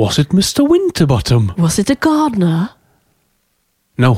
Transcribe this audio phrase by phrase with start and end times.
[0.00, 0.64] Was it Mr.
[0.64, 1.50] Winterbottom?
[1.60, 2.70] Was it a gardener?
[4.00, 4.14] No,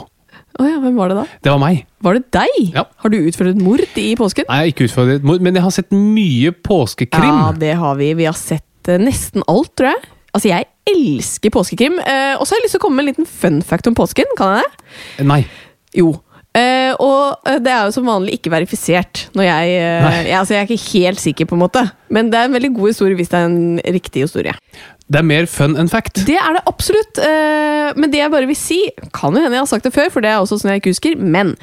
[0.61, 1.23] Å ja, hvem var det da?
[1.43, 1.79] det var meg.
[2.05, 2.59] Var det deg?
[2.77, 2.85] Ja.
[3.03, 4.47] Har du utført et mord i påsken?
[4.51, 7.39] Nei, jeg har ikke utfordret mord, men jeg har sett mye påskekrim.
[7.41, 8.11] Ja, det har vi.
[8.21, 10.11] Vi har sett eh, nesten alt, tror jeg.
[10.37, 11.97] Altså, jeg elsker påskekrim.
[12.05, 13.97] Eh, og så har jeg lyst til å komme med en liten fun fact om
[13.97, 14.37] påsken.
[14.39, 15.27] Kan jeg det?
[15.33, 15.41] Nei.
[15.97, 16.13] Jo.
[16.53, 19.27] Eh, og eh, det er jo som vanlig ikke verifisert.
[19.33, 20.17] Når jeg, eh, Nei.
[20.29, 21.87] jeg, altså, jeg er ikke helt sikker, på en måte.
[22.13, 24.53] Men det er en veldig god historie hvis det er en riktig historie.
[25.13, 26.23] Det er mer fun enn fact.
[26.27, 27.19] Det er det absolutt.
[27.21, 28.79] eh, men det jeg bare vil si
[29.13, 30.95] Kan jo hende jeg har sagt det før, for det er også sånn jeg ikke
[30.95, 31.19] husker.
[31.21, 31.55] Men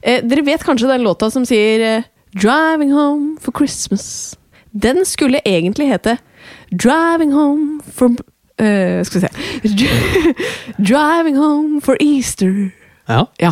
[0.00, 4.34] eh, dere vet kanskje den låta som sier eh, 'Driving home for Christmas'.
[4.72, 6.18] Den skulle egentlig hete
[6.72, 10.34] 'Driving home for uh, Skal vi se
[10.78, 12.72] 'Driving home for Easter'.
[13.08, 13.26] Ja.
[13.42, 13.50] Ja,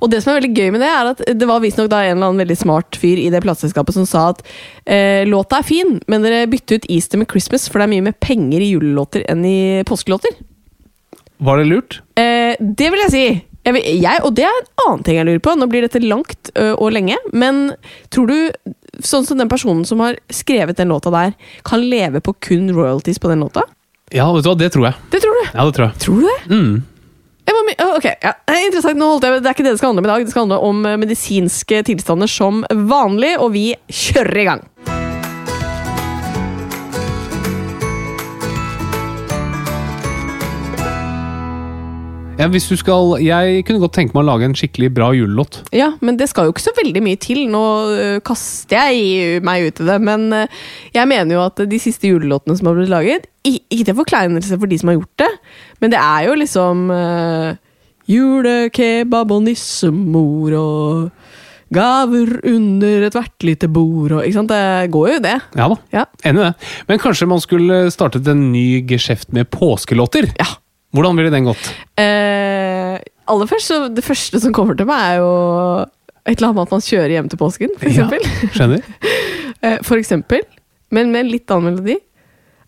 [0.00, 2.16] og det som er veldig gøy med det, er at det var visstnok da en
[2.16, 4.40] eller annen veldig smart fyr i det plateselskapet som sa at
[4.86, 8.06] eh, låta er fin, men dere bytter ut Easter med Christmas, for det er mye
[8.08, 10.38] mer penger i julelåter enn i påskelåter.
[11.44, 11.98] Var det lurt?
[12.16, 13.24] Eh, det vil jeg si.
[13.64, 15.54] Jeg, vil- jeg, og det er en annen ting jeg lurer på.
[15.56, 17.72] Nå blir dette langt ø, og lenge, men
[18.12, 18.72] tror du,
[19.04, 21.32] sånn som den personen som har skrevet den låta der,
[21.64, 23.64] kan leve på kun royalties på den låta?
[24.12, 24.98] Ja, vet du hva, det tror jeg.
[25.12, 25.44] Det tror du?
[25.52, 26.00] Ja, det tror jeg.
[26.04, 26.40] Tror du det?
[26.52, 26.74] Mm.
[27.94, 28.32] Ok, ja.
[28.50, 30.24] Eh, Interessant, nå holdt jeg, Det er ikke det det skal handle om i dag.
[30.24, 34.64] Det skal handle om eh, medisinske tilstander som vanlig, og vi kjører i gang.
[42.34, 45.60] Ja, hvis du skal, jeg kunne godt tenke meg å lage en skikkelig bra julelåt.
[45.74, 47.44] Ja, men det skal jo ikke så veldig mye til.
[47.52, 47.60] Nå
[47.94, 50.40] ø, kaster jeg meg ut i det, men ø,
[50.96, 54.70] jeg mener jo at de siste julelåtene som har blitt laget Ikke til forkleinelse for
[54.70, 55.30] de som har gjort det,
[55.84, 57.54] men det er jo liksom uh,
[58.10, 64.50] Julekebab og nissemor og gaver under ethvert lite bord og Ikke sant?
[64.52, 65.36] Det går jo, det.
[65.60, 66.04] Ja da, Ja.
[66.26, 66.52] enig i det.
[66.90, 70.32] Men kanskje man skulle startet en ny geskjeft med påskelåter?
[70.40, 70.50] ja.
[70.94, 71.66] Hvordan ville den gått?
[71.98, 72.96] Eh,
[73.26, 75.30] aller først, så Det første som kommer til meg, er jo
[76.24, 78.22] et eller annet med at man kjører hjem til påsken, for eksempel.
[78.24, 78.50] Ja.
[78.58, 78.82] Skjønner?
[79.64, 80.42] Eh, For eksempel,
[80.92, 81.94] men med en litt annen melodi.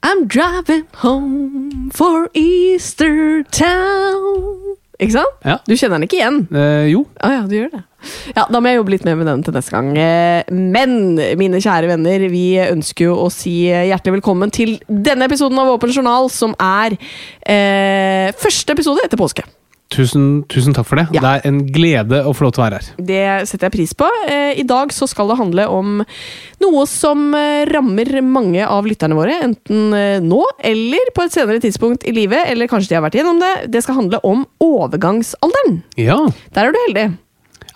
[0.02, 4.76] I'm driving home for Easter town.
[4.98, 5.34] Ikke sant?
[5.44, 5.58] Ja.
[5.68, 6.38] Du kjenner den ikke igjen?
[6.56, 7.02] Eh, jo.
[7.20, 7.82] Ah, ja, du gjør det.
[8.36, 9.90] Ja, Da må jeg jobbe litt mer med den til neste gang.
[9.98, 15.58] Eh, Men mine kjære venner, vi ønsker jo å si hjertelig velkommen til denne episoden
[15.60, 16.96] av Åpen journal, som er
[17.44, 19.44] eh, første episode etter påske.
[19.92, 21.04] Tusen, tusen takk for det.
[21.14, 21.20] Ja.
[21.22, 22.88] Det er en glede å få lov til å være her.
[23.08, 24.08] Det setter jeg pris på.
[24.26, 26.00] Eh, I dag så skal det handle om
[26.64, 31.62] noe som eh, rammer mange av lytterne våre, enten eh, nå eller på et senere
[31.62, 33.52] tidspunkt i livet, eller kanskje de har vært gjennom det.
[33.70, 35.80] Det skal handle om overgangsalderen.
[36.00, 36.18] Ja.
[36.56, 37.06] Der er du heldig.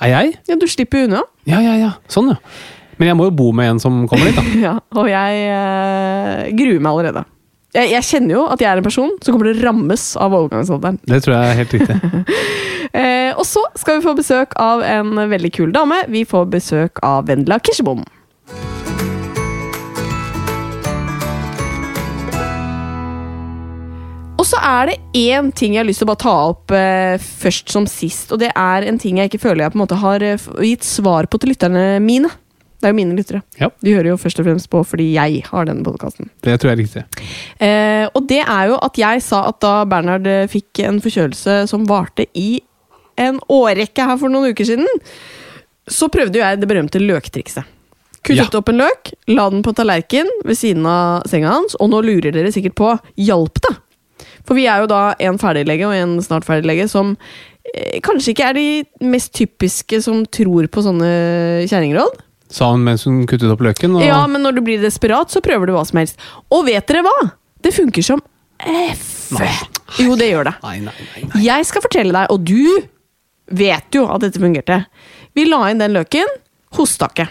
[0.01, 0.37] Er jeg?
[0.49, 1.23] Ja, Du slipper unna.
[1.49, 1.91] Ja, ja, ja.
[2.11, 2.41] Sånn, ja.
[3.01, 4.45] Men jeg må jo bo med en som kommer dit, da.
[4.67, 7.23] Ja, og jeg eh, gruer meg allerede.
[7.71, 10.35] Jeg, jeg kjenner jo at jeg er en person som kommer til å rammes av
[10.35, 10.99] overgangsalderen.
[11.07, 12.01] Det tror jeg er helt riktig.
[12.91, 16.01] Eh, og så skal vi få besøk av en veldig kul dame.
[16.11, 18.01] Vi får besøk av Vendela Kirsebom.
[24.35, 27.15] Og så er det én ting jeg har lyst til å bare ta opp eh,
[27.21, 28.35] først som sist.
[28.35, 30.91] Og det er en ting jeg ikke føler jeg på en måte har eh, gitt
[30.91, 32.35] svar på til lytterne mine.
[32.81, 33.43] Det er jo mine lyttere.
[33.61, 33.69] Ja.
[33.85, 36.31] De hører jo først og fremst på fordi jeg har denne podkasten.
[36.41, 37.03] Det tror jeg er riktig.
[37.61, 41.59] Eh, og det er jo at jeg sa at da Bernhard eh, fikk en forkjølelse
[41.69, 42.63] som varte i
[43.21, 44.89] en årrekke her for noen uker siden,
[45.91, 47.69] så prøvde jo jeg det berømte løktrikset.
[48.25, 48.59] Kuttet Ja.
[48.59, 52.33] opp en løk, la den på tallerken ved siden av senga hans, og nå lurer
[52.33, 53.75] dere sikkert på hjalp det?
[54.49, 57.15] For vi er jo da en ferdiglege og en snart ferdiglege som
[57.75, 58.67] eh, kanskje ikke er de
[59.09, 61.11] mest typiske som tror på sånne
[61.69, 62.21] kjerringråd.
[62.51, 63.95] Sa hun mens hun kuttet opp løken.
[63.97, 64.05] Og...
[64.05, 66.21] Ja, men når du blir desperat, så prøver du hva som helst.
[66.51, 67.17] Og vet dere hva?
[67.63, 68.23] Det funker som
[68.61, 69.31] F.
[70.01, 70.55] Jo, det gjør det.
[70.65, 71.43] Nei, nei, nei, nei.
[71.47, 72.83] Jeg skal fortelle deg, og du
[73.61, 74.83] vet jo at dette fungerte.
[75.35, 76.29] Vi la inn den løken,
[76.79, 77.29] hosta ikke.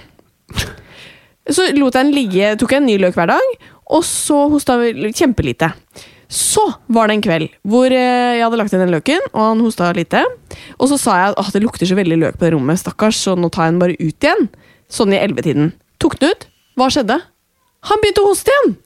[1.49, 3.53] Så lot jeg den ligge, tok jeg en ny løk hver dag,
[3.89, 5.71] og så hosta vi kjempelite.
[6.29, 6.61] Så
[6.93, 9.89] var det en kveld hvor eh, jeg hadde lagt inn den løken, og han hosta
[9.97, 10.21] lite.
[10.77, 13.33] Og så sa jeg at det lukter så veldig løk på det rommet, stakkars, så
[13.33, 14.45] nå tar jeg den bare ut igjen.
[14.89, 15.73] Sånn i ellevetiden.
[16.01, 16.47] Tok den ut.
[16.79, 17.19] Hva skjedde?
[17.89, 18.77] Han begynte å hoste igjen!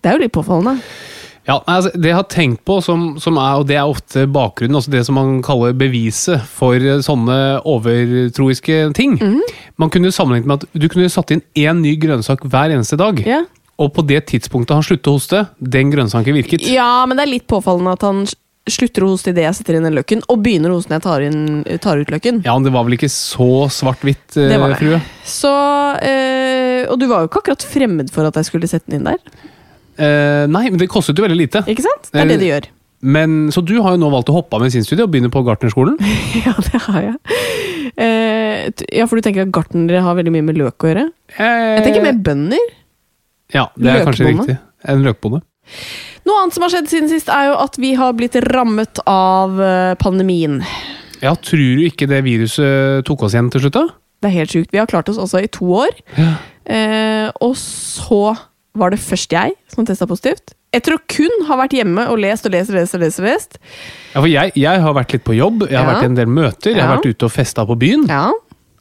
[0.00, 0.80] Det er jo litt påfallende.
[1.48, 4.76] Ja, altså, Det jeg har tenkt på, som, som er, og det er ofte bakgrunnen,
[4.76, 9.40] altså det som man kaller beviset for eh, sånne overtroiske ting mm.
[9.80, 13.22] Man kunne sammenlignet med at du kunne satt inn én ny grønnsak hver eneste dag.
[13.24, 13.48] Yeah.
[13.80, 16.66] Og på det tidspunktet han sluttet å hoste, den grønnsaken virket.
[16.68, 18.26] Ja, men det er litt påfallende at han
[18.74, 21.06] slutter å hoste idet jeg setter inn den løkken, og begynner å hoste når jeg
[21.06, 21.44] tar, inn,
[21.84, 22.40] tar ut løkken.
[22.46, 24.78] Ja, men det var vel ikke så svart-hvitt, eh, Det var det.
[24.80, 25.00] frue?
[25.24, 25.52] Så,
[26.02, 29.10] eh, og du var jo ikke akkurat fremmed for at jeg skulle sette den inn
[29.12, 29.18] der.
[30.00, 31.64] Eh, nei, men det kostet jo veldig lite.
[31.68, 32.10] Ikke sant?
[32.12, 32.68] Det er det de gjør.
[33.02, 35.96] Men, så du har jo nå valgt å hoppe av medisinstudiet og begynne på gartnerskolen?
[36.44, 37.16] Ja, det har jeg.
[37.96, 41.06] Eh, t- ja, for du tenker at gartnere har veldig mye med løk å gjøre?
[41.38, 42.66] Jeg tenker mer bønder.
[43.52, 44.46] Ja, det er kanskje løkbonde.
[44.46, 44.58] riktig.
[44.92, 45.40] En løkbonde.
[46.26, 49.60] Noe annet som har skjedd siden sist, er jo at vi har blitt rammet av
[49.64, 50.60] eh, pandemien.
[51.22, 53.86] Ja, tror du ikke det viruset tok oss igjen til slutt, da?
[54.20, 54.72] Det er helt sjukt.
[54.72, 55.94] Vi har klart oss altså i to år.
[56.18, 56.34] Ja.
[56.68, 58.34] Eh, og så
[58.76, 60.52] var det først jeg som testa positivt.
[60.76, 62.94] Etter å kun ha vært hjemme og lest og lest og lest.
[62.94, 63.56] og lest, og lest.
[64.12, 65.94] Ja, for jeg, jeg har vært litt på jobb, jeg har Ja.
[65.96, 68.06] vært i en del møter, jeg har vært ute og festa på byen.
[68.08, 68.28] Ja,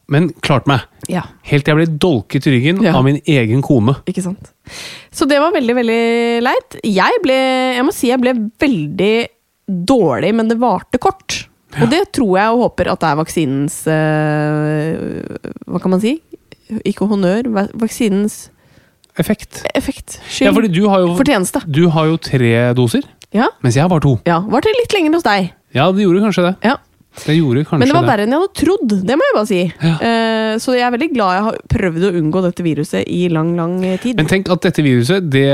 [0.10, 0.82] Men klart meg.
[1.08, 3.96] ja, Helt til jeg ble dolket i ryggen av min egen kone.
[4.10, 4.52] ikke sant.
[5.12, 6.02] Så det var veldig, veldig
[6.46, 6.80] leit.
[6.86, 7.38] Jeg ble,
[7.78, 9.14] jeg må si jeg ble veldig
[9.90, 11.46] dårlig, men det varte kort.
[11.80, 14.94] Og det tror jeg og håper at det er vaksinens eh,
[15.70, 16.16] Hva kan man si?
[16.88, 17.50] Ikke honnør.
[17.78, 18.48] Vaksinens
[19.20, 19.64] Effekt.
[19.76, 20.16] effekt.
[20.40, 21.60] Ja, fordi du har jo, Fortjeneste.
[21.68, 23.04] du har jo tre doser,
[23.36, 24.14] Ja, mens jeg har bare to.
[24.26, 24.40] ja.
[24.48, 25.50] Varte litt lenger hos deg.
[25.76, 26.54] Ja, det gjorde kanskje det.
[26.66, 26.78] Ja.
[27.26, 28.10] Det gjorde kanskje Men det var det.
[28.12, 28.94] verre enn jeg hadde trodd.
[29.10, 29.62] Det må jeg bare si.
[29.82, 29.94] Ja.
[30.00, 33.50] Uh, så jeg er veldig glad jeg har prøvd å unngå dette viruset i lang,
[33.58, 34.16] lang tid.
[34.22, 35.48] Men tenk at dette viruset det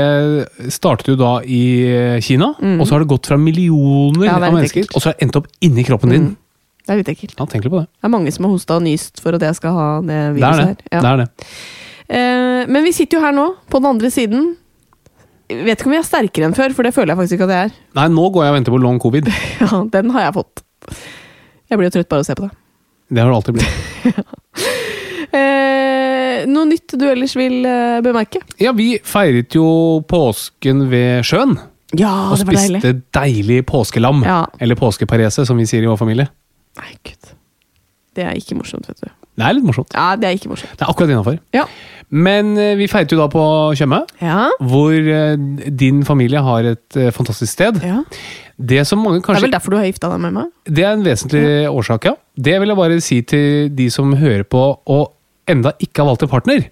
[0.72, 1.62] startet jo da i
[2.22, 4.26] Kina, og så har det gått fra millioner Mm.
[4.28, 4.94] Ja, av mennesker, ekkelt.
[4.96, 6.28] og så har det endt opp inni kroppen din.
[6.30, 6.36] Mm.
[6.86, 7.34] Det er litt ekkelt.
[7.40, 7.88] Ja, tenk litt på det.
[7.90, 10.36] Det er mange som har hosta og nyst for at jeg skal ha det Det
[10.36, 10.66] viruset det.
[10.66, 10.76] her.
[10.92, 11.00] Ja.
[11.00, 11.28] det, er det.
[12.06, 14.46] Uh, men vi sitter jo her nå, på den andre siden.
[15.50, 17.48] Jeg vet ikke om vi er sterkere enn før, for det føler jeg faktisk ikke
[17.50, 17.74] at jeg er.
[17.98, 19.28] Nei, nå går jeg og venter på long covid.
[19.62, 20.62] Ja, Den har jeg fått.
[21.70, 22.52] Jeg blir jo trøtt bare av å se på det.
[23.08, 23.72] Det har du alltid blitt.
[25.36, 28.40] Eh, noe nytt du ellers vil eh, bemerke?
[28.62, 29.66] Ja, vi feiret jo
[30.08, 31.56] påsken ved sjøen.
[31.98, 34.22] Ja, Og spiste deilig påskelam.
[34.24, 34.44] Ja.
[34.62, 36.28] Eller påskeparese, som vi sier i vår familie.
[36.80, 37.32] Nei, gud.
[38.16, 39.10] Det er ikke morsomt, vet du.
[39.36, 39.92] Det er litt morsomt.
[39.92, 40.72] Ja, det er ikke morsomt.
[40.78, 41.38] Det er akkurat innafor.
[41.54, 41.66] Ja.
[42.10, 43.42] Men eh, vi feiret jo da på
[43.76, 44.46] Tjøme, Ja.
[44.64, 45.36] hvor eh,
[45.76, 47.82] din familie har et eh, fantastisk sted.
[47.84, 48.02] ja.
[48.56, 50.46] Det som mange Det er vel derfor du har gifta deg med meg?
[50.64, 52.14] Det er en vesentlig årsak, ja.
[52.40, 55.12] Det vil jeg bare si til de som hører på og
[55.46, 56.64] enda ikke har valgt en partner.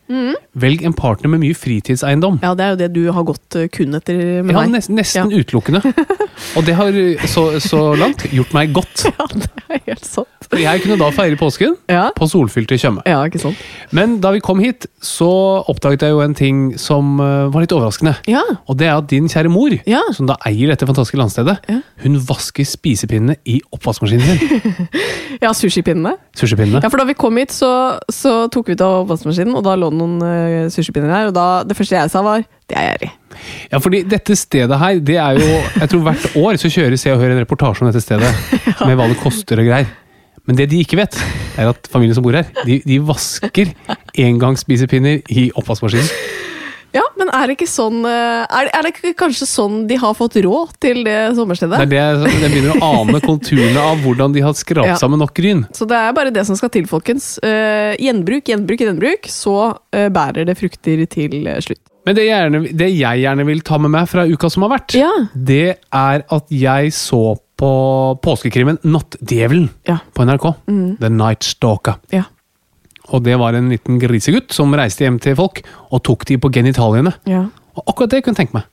[0.56, 2.40] Velg en partner med mye fritidseiendom.
[2.42, 4.72] Ja, det er jo det du har gått kun etter med Ja, meg.
[4.78, 5.82] nesten, nesten utelukkende.
[6.56, 6.96] Og det har
[7.28, 9.04] så, så langt gjort meg godt.
[9.12, 10.28] Ja, det er helt sant.
[10.54, 12.06] For jeg kunne da feire påsken Ja.
[12.14, 13.02] på solfylte Tjøme.
[13.06, 13.58] ja, ikke sant?
[13.92, 15.28] Men da vi kom hit, så
[15.68, 18.14] oppdaget jeg jo en ting som eh, var litt overraskende.
[18.30, 18.42] Ja.
[18.70, 20.00] Og det er at din kjære mor, Ja.
[20.14, 21.80] som da eier dette fantastiske landstedet, Ja.
[22.04, 24.88] hun vasker spisepinnene i oppvaskmaskinen sin.
[25.42, 26.14] Ja, sushipinnene.
[26.38, 26.80] Sushipinnene.
[26.82, 29.74] Ja, for da vi kom hit, så, så tok vi ut av oppvaskmaskinen, og da
[29.76, 31.26] lå det noen uh, sushipinner der.
[31.32, 33.10] Og da, det første jeg sa, var det er gjerrig.
[33.72, 35.48] Ja, fordi dette stedet her, det er jo
[35.80, 38.30] Jeg tror hvert år så kjører Se og Hør en reportasje om dette stedet.
[38.86, 39.90] Med hva det koster og greier.
[40.44, 41.16] Men det de ikke vet,
[41.56, 43.70] er at familien som bor her, de, de vasker
[44.20, 46.10] engangsspisepinner i oppvaskmaskinen.
[46.94, 50.36] Ja, men er det ikke sånn er det, er det kanskje sånn de har fått
[50.44, 51.80] råd til det sommerstedet?
[51.90, 54.98] Det er det jeg begynner å ane konturene av hvordan de har skrapt Ja.
[55.00, 55.64] sammen nok gryn.
[55.74, 57.32] Så det er bare det som skal til, folkens.
[57.42, 59.26] Uh, gjenbruk, gjenbruk, gjenbruk.
[59.32, 61.82] Så uh, bærer det frukter til eh, slutt.
[62.06, 64.94] Men det gjerne, det jeg gjerne vil ta med meg fra uka som har vært,
[64.98, 65.10] Ja.
[65.34, 67.70] det er at jeg så på
[68.20, 69.98] påskekrimmen Nattdjevelen Ja.
[70.14, 70.54] på NRK.
[71.00, 71.96] The Night Stalker.
[72.12, 72.24] Ja.
[73.12, 76.50] Og det var en liten grisegutt som reiste hjem til folk og tok de på
[76.52, 77.14] genitaliene.
[77.26, 77.46] ja.
[77.76, 78.64] Og akkurat det kunne jeg tenke meg.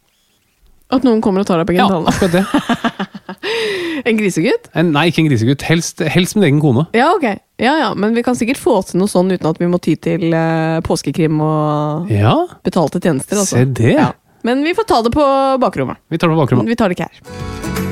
[0.91, 2.05] At noen kommer og tar deg på genitaliene?
[2.05, 2.45] Ja, akkurat det.
[4.05, 4.67] En grisegutt?
[4.75, 5.61] En, nei, ikke en grisegutt.
[5.67, 6.87] Helst, helst min egen kone.
[6.97, 7.25] Ja, ok.
[7.61, 9.93] Ja, ja, men vi kan sikkert få til noe sånn uten at vi må ty
[10.01, 12.33] til eh, påskekrim og Ja,
[12.65, 13.37] betalte tjenester.
[13.37, 13.59] Altså.
[13.59, 13.93] se det.
[13.99, 14.09] Ja.
[14.41, 15.25] Men vi får ta det på
[15.61, 16.01] bakrommet.
[16.09, 16.71] Vi tar det på bakrommet.
[16.73, 17.90] Vi tar det ikke her.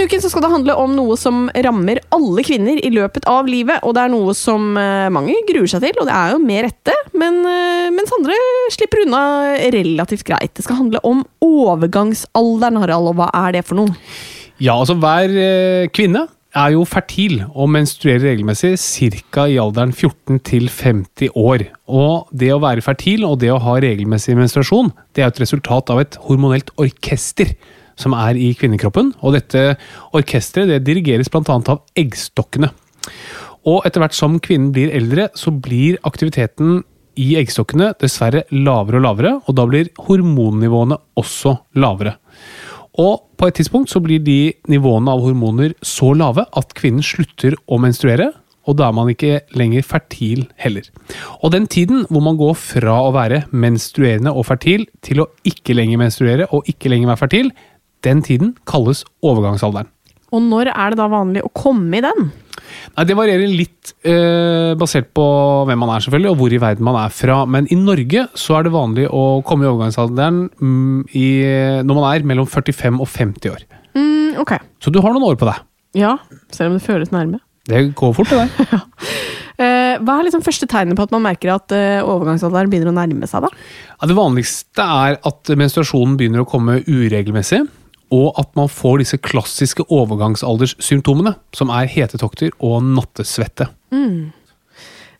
[0.00, 3.82] Denne uken skal det handle om noe som rammer alle kvinner i løpet av livet.
[3.84, 6.62] Og det er noe som eh, mange gruer seg til, og det er jo med
[6.64, 6.94] rette.
[7.20, 8.38] Men, eh, mens andre
[8.72, 9.20] slipper unna
[9.74, 10.54] relativt greit.
[10.56, 13.10] Det skal handle om overgangsalderen, Harald.
[13.10, 13.92] Og hva er det for noe?
[14.56, 16.22] Ja, altså hver eh, kvinne
[16.56, 19.44] er jo fertil og menstruerer regelmessig ca.
[19.44, 21.66] i alderen 14 til 50 år.
[21.92, 25.92] Og det å være fertil og det å ha regelmessig menstruasjon, det er et resultat
[25.92, 27.52] av et hormonelt orkester
[28.00, 29.12] som er i kvinnekroppen.
[29.20, 29.74] Og dette
[30.16, 31.44] orkesteret det dirigeres bl.a.
[31.44, 32.72] av eggstokkene.
[33.68, 36.80] Og etter hvert som kvinnen blir eldre, så blir aktiviteten
[37.20, 42.16] i eggstokkene dessverre lavere og lavere, og da blir hormonnivåene også lavere.
[43.00, 47.56] Og på et tidspunkt så blir de nivåene av hormoner så lave at kvinnen slutter
[47.70, 48.30] å menstruere,
[48.68, 50.84] og da er man ikke lenger fertil heller.
[51.40, 55.74] Og den tiden hvor man går fra å være menstruerende og fertil til å ikke
[55.78, 57.52] lenger menstruere og ikke lenger være fertil,
[58.06, 59.90] den tiden kalles overgangsalderen.
[60.30, 62.30] Og når er det da vanlig å komme i den?
[62.94, 65.24] Nei, Det varierer litt eh, basert på
[65.66, 67.40] hvem man er selvfølgelig, og hvor i verden man er fra.
[67.50, 71.26] Men i Norge så er det vanlig å komme i overgangsalderen mm, i,
[71.86, 73.66] når man er mellom 45 og 50 år.
[73.98, 74.56] Mm, ok.
[74.82, 75.66] Så du har noen år på deg.
[75.98, 76.16] Ja,
[76.54, 77.42] selv om det føles nærme.
[77.70, 78.80] Det går fort, det der.
[79.60, 82.96] Eh, hva er liksom første tegnet på at man merker at eh, overgangsalderen begynner å
[82.96, 83.44] nærme seg?
[83.44, 83.50] da?
[83.90, 87.66] Ja, det vanligste er at menstruasjonen begynner å komme uregelmessig.
[88.10, 93.68] Og at man får disse klassiske overgangsalderssymptomene, som er hetetokter og nattesvette.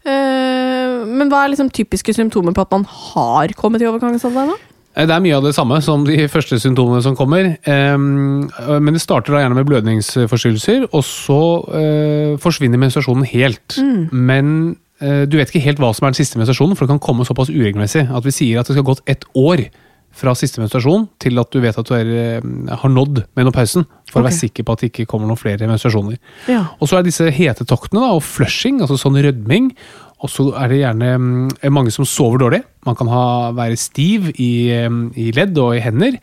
[0.01, 4.55] Eh, men hva er liksom typiske symptomer på at man har kommet i overgangsalderen?
[4.55, 4.57] da?
[4.97, 7.57] Eh, Det er mye av det samme som de første symptomene som kommer.
[7.65, 8.49] ehm,
[8.83, 11.41] Men det starter da gjerne med blødningsforstyrrelser, og så
[11.75, 13.79] eh, forsvinner menstruasjonen helt.
[14.13, 17.07] Men eh, du vet ikke helt hva som er den siste menstruasjonen, for det kan
[17.07, 19.69] komme såpass uregelmessig at vi sier at det skal ha gått ett år
[20.13, 22.09] fra siste menstruasjon til at du vet at du er,
[22.41, 25.69] eh, har nådd menopausen, for å være sikker på at det ikke kommer noen flere
[25.71, 26.19] menstruasjoner.
[26.51, 26.65] Ja.
[26.81, 29.71] Og så er disse hetetoktene da, og flushing, altså sånn rødming.
[30.21, 32.63] Og så er det gjerne er mange som sover dårlig.
[32.85, 36.19] Man kan ha, være stiv i, mm, i ledd og i hender.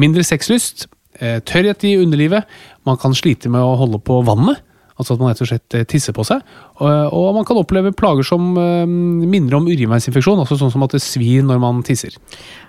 [0.00, 0.86] Mindre sexlyst.
[1.20, 2.46] eh, Tørrhet i underlivet.
[2.86, 4.62] Man kan slite med å holde på vannet.
[5.02, 6.40] Altså at man rett og slett eh, tisser på seg.
[6.78, 10.40] Og, og man kan oppleve plager som eh, minner om urinveisinfeksjon.
[10.42, 12.16] Altså sånn som at det svir når man tisser.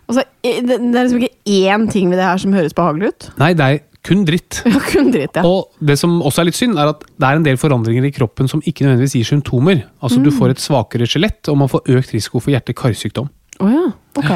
[0.10, 3.30] Altså, eh, det, er liksom ikke én ting ved det her som høres behagelig ut.
[3.42, 4.60] Nei, det er kun dritt.
[4.68, 5.46] Ja, kun dritt, ja.
[5.48, 8.14] Og det som også er litt synd, er at det er en del forandringer i
[8.16, 9.86] kroppen som ikke nødvendigvis gir symptomer.
[10.04, 13.32] Altså Du får et svakere skjelett, og man får økt risiko for hjerte-karsykdom.
[13.62, 13.84] Å ja,
[14.18, 14.32] ok.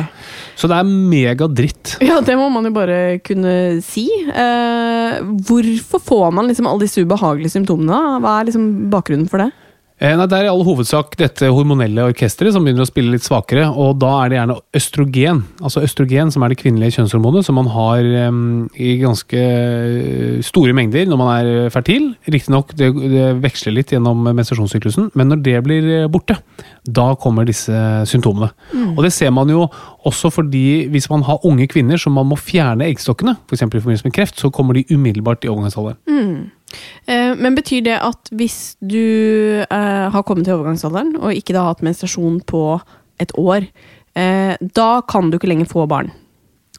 [0.57, 1.95] Så det er megadritt.
[2.05, 3.53] Ja, det må man jo bare kunne
[3.86, 4.05] si.
[4.29, 5.17] Eh,
[5.50, 8.19] hvorfor får man liksom alle disse ubehagelige symptomene?
[8.21, 9.50] Hva er liksom bakgrunnen for det?
[9.97, 13.25] Eh, Nei, Det er i all hovedsak dette hormonelle orkesteret som begynner å spille litt
[13.25, 17.57] svakere, og da er det gjerne østrogen, altså østrogen som er det kvinnelige kjønnshormonet, som
[17.57, 22.11] man har um, i ganske eh, store mengder når man er eh, fertil.
[22.29, 26.37] Riktignok, det, det veksler litt gjennom menstruasjonssyklusen, men når det blir borte,
[26.85, 27.73] da kommer disse
[28.07, 28.51] symptomene.
[28.93, 29.65] Og det ser man jo
[30.07, 33.65] også fordi hvis man har unge kvinner som man må fjerne eggstokkene, f.eks.
[33.65, 35.97] i forbindelse med kreft, så kommer de umiddelbart i overgangsalderen.
[36.05, 36.37] Eh,
[37.39, 41.75] men betyr det at hvis du eh, har kommet til overgangsalderen, og ikke da har
[41.75, 42.63] hatt menstruasjon på
[43.24, 43.67] et år,
[44.19, 46.12] eh, da kan du ikke lenger få barn?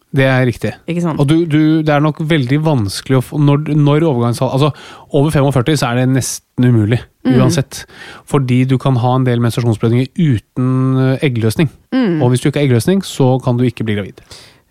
[0.08, 0.70] Det er riktig.
[1.18, 4.70] Og du, du, det er nok veldig vanskelig å få Når, når overgangsalderen Altså,
[5.12, 7.82] over 45 så er det nesten umulig, uansett.
[8.24, 11.68] Fordi du kan ha en del menstruasjonsblødninger uten eggløsning.
[11.92, 12.22] eggløsning.
[12.22, 14.24] Og hvis du ikke har eggløsning, så kan du ikke bli gravid.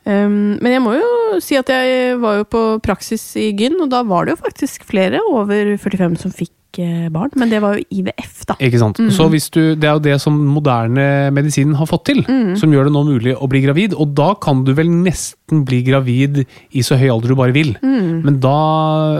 [0.07, 1.07] Um, men jeg må jo
[1.43, 4.87] si at jeg var jo på praksis i gyn, og da var det jo faktisk
[4.87, 7.33] flere over 45 som fikk eh, barn.
[7.39, 8.57] Men det var jo IVF, da.
[8.63, 9.01] Ikke sant?
[9.13, 12.23] Så hvis du, Det er jo det som moderne medisinen har fått til,
[12.59, 13.97] som gjør det nå mulig å bli gravid.
[13.97, 17.75] Og da kan du vel nesten bli gravid i så høy alder du bare vil.
[17.83, 18.57] Men da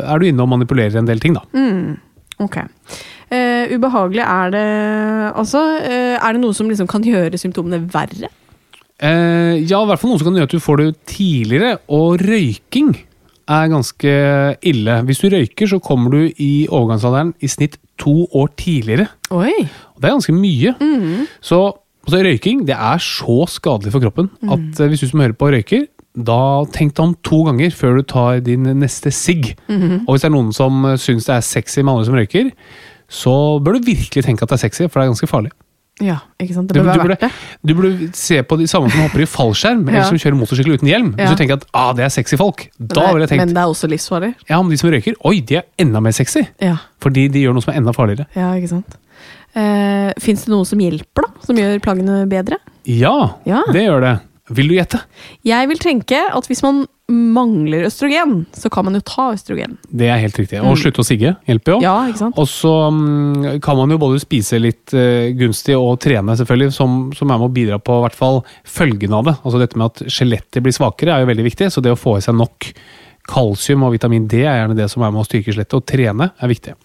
[0.04, 1.46] er du inne og manipulerer en del ting, da.
[2.44, 2.60] Ok.
[3.28, 4.68] Uh, ubehagelig er det
[5.36, 5.60] altså.
[5.84, 8.30] Uh, er det noe som liksom kan gjøre symptomene verre?
[8.98, 11.76] Eh, ja, i hvert fall noe som kan gjøre at du får det tidligere.
[11.94, 12.96] Og røyking
[13.48, 14.14] er ganske
[14.68, 15.02] ille.
[15.08, 19.08] Hvis du røyker, så kommer du i overgangsalderen i snitt to år tidligere.
[19.32, 19.54] Oi!
[19.96, 20.74] Og det er ganske mye.
[21.42, 21.62] Så
[22.08, 25.52] altså, røyking det er så skadelig for kroppen at eh, hvis du som hører på
[25.54, 25.88] røyker,
[26.18, 29.54] da tenk deg om to ganger før du tar din neste sigg.
[30.08, 32.52] Og hvis det er noen som eh, syns det er sexy med andre som røyker,
[33.08, 35.54] så bør du virkelig tenke at det er sexy, for det er ganske farlig.
[36.00, 36.68] Ja, ikke sant.
[36.70, 37.32] Det Du, bør du, være verdt det.
[37.66, 40.04] du burde se på de samme som hopper i fallskjerm, eller Ja.
[40.06, 41.14] som kjører motorsykkel uten hjelm.
[41.18, 43.64] Hvis du tenker at ah, det er sexy folk, da ville jeg tenkt Men det
[43.64, 44.36] er også livsfarlig.
[44.50, 46.46] ja, men de som røyker, oi, de er enda mer sexy.
[46.62, 48.28] Ja, Fordi de gjør noe som er enda farligere.
[48.36, 48.98] ja ikke sant.
[49.56, 51.46] Eh, Fins det noe som hjelper, da?
[51.48, 52.58] Som gjør plaggene bedre?
[52.86, 53.64] Ja, Ja.
[53.74, 54.20] det gjør det.
[54.54, 55.02] Vil du gjette?
[55.44, 59.78] Jeg vil tenke at hvis man mangler østrogen, så kan man jo ta østrogen.
[59.88, 60.60] Det er helt riktig.
[60.60, 61.80] Og slutte å sigge hjelper jo.
[61.80, 61.86] Mm.
[61.86, 62.40] Ja, ikke sant?
[62.42, 67.00] Og så mm, kan man jo både spise litt eh, gunstig og trene, selvfølgelig, som,
[67.16, 69.36] som er med å bidra på i hvert fall følgene av det.
[69.40, 72.18] Altså dette med at skjelettet blir svakere er jo veldig viktig, så det å få
[72.20, 72.72] i seg nok
[73.28, 76.32] kalsium og vitamin D er gjerne det som er med å styrke skjelettet, og trene
[76.36, 76.76] er viktig.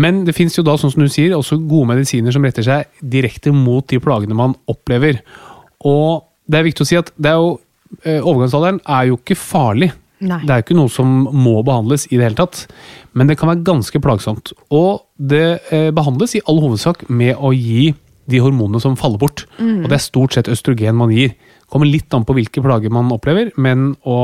[0.00, 2.88] Men det fins jo da, sånn som du sier, også gode medisiner som retter seg
[3.00, 5.20] direkte mot de plagene man opplever.
[5.84, 7.54] Og det er viktig å si at det er jo,
[8.20, 9.90] overgangsalderen er jo ikke farlig.
[10.24, 10.40] Nei.
[10.46, 12.64] Det er jo ikke noe som må behandles i det hele tatt,
[13.12, 14.54] men det kan være ganske plagsomt.
[14.72, 17.92] Og det eh, behandles i all hovedsak med å gi
[18.30, 19.44] de hormonene som faller bort.
[19.60, 21.34] Og det er stort sett østrogen man gir.
[21.68, 24.16] Kommer litt an på hvilke plager man opplever, men å,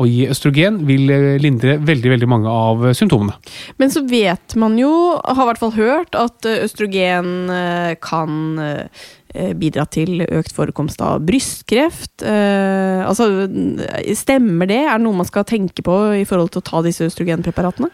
[0.00, 3.34] å gi østrogen vil eh, lindre veldig veldig mange av eh, symptomene.
[3.80, 7.50] Men så vet man jo, har i hvert fall hørt, at eh, østrogen
[8.02, 8.32] kan
[9.56, 12.20] bidra til økt forekomst av brystkreft.
[12.20, 13.46] Altså,
[14.18, 14.82] stemmer det?
[14.84, 17.88] Er det noe man skal tenke på i forhold til å ta disse østrogenpreparatene?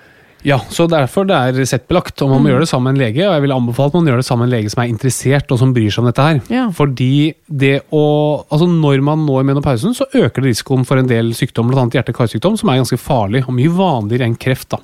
[0.46, 3.24] Ja, så derfor det er reseptbelagt, og man må gjøre det sammen med en lege.
[3.26, 5.54] Og jeg vil anbefale at man gjør det sammen med en lege som er interessert
[5.54, 6.40] og som bryr seg om dette her.
[6.52, 6.64] Ja.
[6.74, 7.12] Fordi
[7.46, 8.06] det å
[8.48, 11.84] Altså når man når menopausen, så øker det risikoen for en del sykdom, bl.a.
[11.92, 14.70] hjerte-karsykdom, som er ganske farlig og mye vanligere enn kreft.
[14.72, 14.80] da.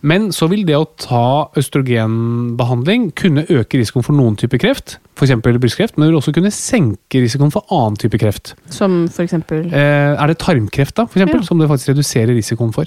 [0.00, 5.32] Men så vil det å ta østrogenbehandling kunne øke risikoen for noen typer kreft, f.eks.
[5.42, 8.54] brystkreft, men det vil også kunne senke risikoen for annen type kreft.
[8.72, 9.24] Som for
[9.72, 11.46] Eh, er det tarmkreft, da, for eksempel, Ja.
[11.48, 12.84] som det faktisk reduserer risikoen for.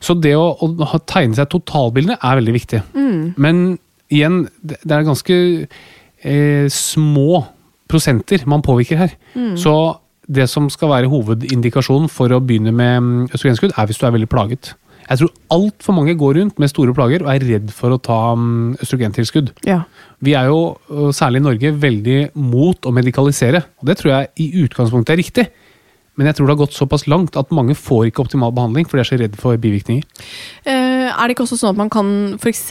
[0.00, 2.82] Så det å, å tegne seg totalbildene er veldig viktig.
[3.36, 3.78] Men
[4.08, 5.34] igjen, det er ganske
[6.24, 7.44] eh, små
[7.90, 9.16] prosenter man påvirker her.
[9.60, 9.74] Så
[10.30, 14.14] det som skal være hovedindikasjonen for å begynne med mm, østrogenskudd, er hvis du er
[14.14, 14.70] veldig plaget.
[15.04, 18.20] Jeg tror altfor mange går rundt med store plager og er redd for å ta
[18.38, 19.52] mm, østrogentilskudd.
[19.68, 19.82] Ja.
[20.24, 20.74] Vi er jo,
[21.12, 23.64] særlig i Norge, veldig mot å medikalisere.
[23.80, 25.46] Og det tror jeg i utgangspunktet er riktig.
[26.14, 28.96] Men jeg tror det har gått såpass langt at mange får ikke optimal behandling, for
[28.96, 30.04] de er så redd for bivirkninger.
[30.62, 32.62] Eh, er det ikke også sånn at man kan f.eks.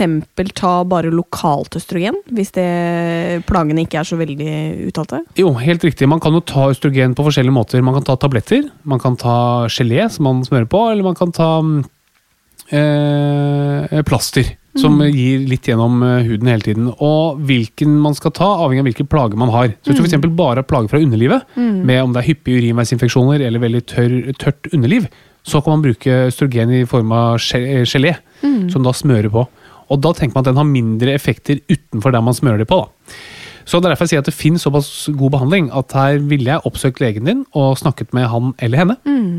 [0.55, 2.21] ta bare lokalt østrogen?
[2.31, 4.53] Hvis det, plagene ikke er så veldig
[4.87, 5.23] uttalte?
[5.39, 6.07] Jo, helt riktig.
[6.09, 7.83] Man kan jo ta østrogen på forskjellige måter.
[7.83, 9.35] Man kan ta tabletter, man kan ta
[9.67, 11.83] gelé som man smører på, eller man kan ta mm,
[12.73, 14.53] eh, plaster.
[14.73, 16.87] Som gir litt gjennom eh, huden hele tiden.
[16.97, 19.75] Og hvilken man skal ta, avhengig av hvilke plager man har.
[19.83, 20.31] Så Hvis du f.eks.
[20.33, 24.71] bare har plager fra underlivet, med om det er hyppige urinveisinfeksjoner eller veldig tørr, tørt
[24.73, 25.05] underliv,
[25.45, 28.15] så kan man bruke østrogen i form av gelé, gelé,
[28.71, 29.45] som da smører på.
[29.91, 32.79] Og da tenker man at den har mindre effekter utenfor der man smører det på.
[32.81, 33.17] da.
[33.65, 36.51] Så det er derfor jeg sier at det finnes såpass god behandling at her ville
[36.51, 38.97] jeg oppsøkt legen din og snakket med han eller henne,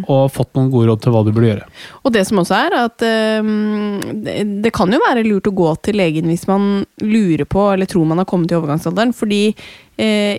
[0.09, 1.69] og fått noen gode råd til hva du burde gjøre.
[2.03, 3.07] Og det som også er, at
[3.45, 7.69] um, det, det kan jo være lurt å gå til legen hvis man lurer på
[7.73, 9.15] eller tror man har kommet i overgangsalderen.
[9.17, 10.35] Fordi eh,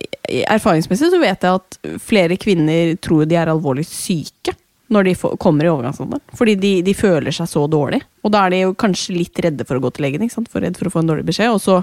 [0.50, 4.56] erfaringsmessig så vet jeg at flere kvinner tror de er alvorlig syke
[4.94, 6.24] når de kommer i overgangsalderen.
[6.38, 8.04] Fordi de, de føler seg så dårlig.
[8.26, 10.26] Og da er de jo kanskje litt redde for å gå til legen.
[10.26, 10.52] ikke sant?
[10.52, 11.56] For redd for å få en dårlig beskjed.
[11.56, 11.80] Og så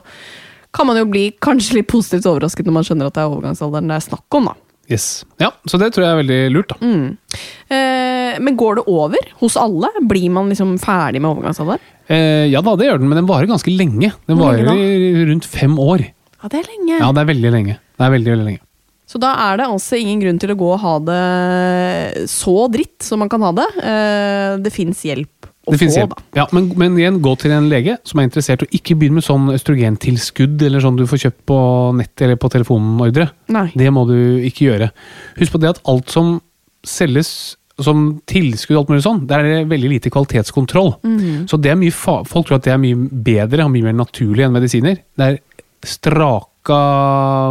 [0.72, 3.90] kan man jo bli kanskje litt positivt overrasket når man skjønner at det er overgangsalderen
[3.92, 4.50] det er snakk om.
[4.50, 4.54] da.
[4.90, 5.24] Yes.
[5.40, 6.72] Ja, Så det tror jeg er veldig lurt.
[6.72, 6.78] da.
[7.72, 9.88] Eh, men går det over hos alle?
[10.08, 11.78] Blir man liksom ferdig med overgangsalder?
[12.08, 14.12] Eh, ja da, det gjør den, men den varer ganske lenge.
[14.26, 16.04] Den varer lenge rundt fem år.
[16.42, 16.98] Ja, det er lenge.
[16.98, 17.78] Ja, det er veldig lenge.
[17.78, 18.64] Det er veldig, veldig lenge.
[19.12, 23.04] Så da er det altså ingen grunn til å gå og ha det så dritt
[23.04, 23.68] som man kan ha det.
[23.84, 26.16] Eh, det fins hjelp Det finnes hjelp.
[26.34, 29.26] Ja, men, men igjen, gå til en lege som er interessert, og ikke begynn med
[29.26, 31.58] sånn østrogentilskudd eller sånn du får kjøpt på
[32.00, 33.28] nett eller på telefonordre.
[33.54, 33.68] Nei.
[33.78, 34.90] Det må du ikke gjøre.
[35.38, 36.34] Husk på det at alt som
[36.82, 37.32] selges
[37.82, 40.92] som tilskudd, og alt mulig sånn, der er det veldig lite kvalitetskontroll.
[41.06, 41.46] Mm.
[41.50, 44.44] Så det er mye Folk tror at det er mye bedre og mye mer naturlig
[44.46, 44.98] enn medisiner.
[45.18, 45.38] Det er
[45.86, 46.82] straka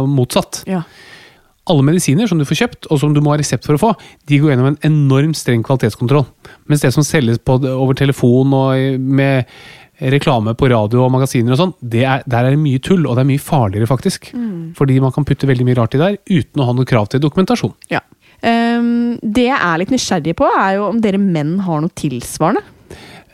[0.08, 0.62] motsatt.
[0.70, 0.84] Ja.
[1.70, 3.92] Alle medisiner som du får kjøpt, og som du må ha resept for å få,
[4.26, 6.26] de går gjennom en enormt streng kvalitetskontroll.
[6.70, 9.46] Mens det som selges på, over telefon og med
[10.12, 13.22] reklame på radio og magasiner og sånn, er, der er det mye tull, og det
[13.22, 14.32] er mye farligere, faktisk.
[14.78, 17.22] Fordi man kan putte veldig mye rart i der uten å ha noe krav til
[17.22, 17.76] dokumentasjon.
[17.92, 18.02] ja.
[18.42, 22.64] Um, det jeg er litt nysgjerrig på, er jo om dere menn har noe tilsvarende.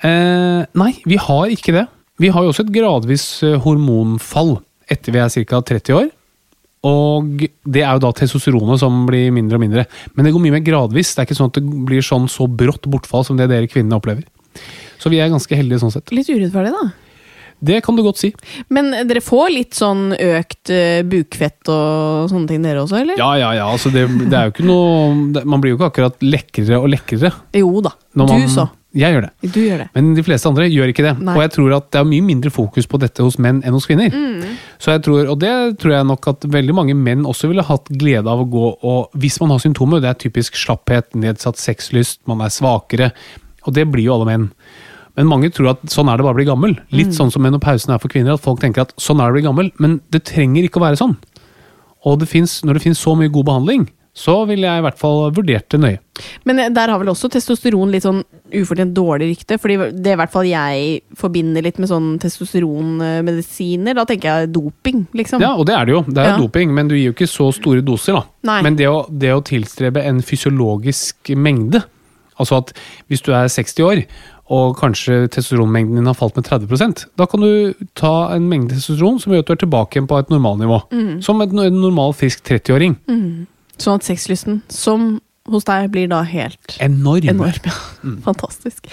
[0.03, 1.87] Uh, nei, vi har ikke det.
[2.21, 4.57] Vi har jo også et gradvis eh, hormonfall
[4.91, 5.61] etter vi er ca.
[5.63, 6.09] 30 år.
[6.89, 9.85] Og det er jo da testosteronet som blir mindre og mindre.
[10.15, 11.13] Men det går mye mer gradvis.
[11.15, 13.99] Det er ikke sånn at det blir sånn så brått bortfall som det dere kvinnene
[14.01, 14.25] opplever.
[14.99, 16.11] Så vi er ganske heldige sånn sett.
[16.15, 16.89] Litt urettferdig, da.
[17.59, 18.31] Det kan du godt si.
[18.71, 23.19] Men dere får litt sånn økt eh, bukfett og sånne ting dere også, eller?
[23.19, 23.67] Ja, ja, ja.
[23.67, 27.33] Altså det, det er jo ikke noe Man blir jo ikke akkurat lekrere og lekrere.
[27.59, 27.97] Jo da.
[28.19, 28.69] når Du så.
[28.99, 29.51] Jeg gjør det.
[29.53, 29.87] Du gjør det.
[29.95, 31.17] Men de fleste andre gjør ikke det.
[31.21, 31.35] Nei.
[31.37, 33.87] Og jeg tror at det er mye mindre fokus på dette hos menn enn hos
[33.91, 34.15] kvinner.
[34.15, 34.55] Mm.
[34.79, 37.89] Så jeg tror, Og det tror jeg nok at veldig mange menn også ville hatt
[37.91, 42.21] glede av å gå og Hvis man har symptomer, det er typisk slapphet, nedsatt sexlyst,
[42.27, 43.11] man er svakere.
[43.67, 44.47] Og det blir jo alle menn.
[45.19, 46.77] Men mange tror at sånn er det bare å bli gammel.
[46.95, 49.37] Litt sånn som menopausen er for kvinner, at folk tenker at sånn er det å
[49.41, 49.71] bli gammel.
[49.83, 51.17] Men det trenger ikke å være sånn.
[52.07, 54.99] Og det finnes, når det finnes så mye god behandling, så ville jeg i hvert
[54.99, 55.99] fall vurdert det nøye.
[56.49, 58.23] Men eh, der har vel også testosteron litt sånn
[58.57, 59.59] ufortjent dårlig rykte.
[59.63, 63.95] Fordi det er i hvert fall jeg forbinder litt med sånn testosteronmedisiner.
[63.99, 65.43] Da tenker jeg doping, liksom.
[65.45, 66.03] Ja, og det er det jo.
[66.09, 66.41] Det er jo Ja.
[66.43, 68.25] doping, men du gir jo ikke så store doser, da.
[68.43, 68.63] Nei.
[68.63, 71.85] Men det å, det å tilstrebe en fysiologisk mengde,
[72.39, 72.73] altså at
[73.09, 74.03] hvis du er 60 år,
[74.49, 79.19] og kanskje testosteronmengden din har falt med 30% da kan du ta en mengde testosteron
[79.21, 80.79] som gjør at du er tilbake igjen på et normalnivå.
[80.91, 81.23] Mm.
[81.23, 82.97] Som en, normal, frisk 30-åring.
[83.79, 87.25] Sånn at sexlysten, som hos deg, blir da helt Enorm.
[87.31, 87.69] enorm.
[87.71, 87.77] Ja.
[88.27, 88.85] Fantastisk.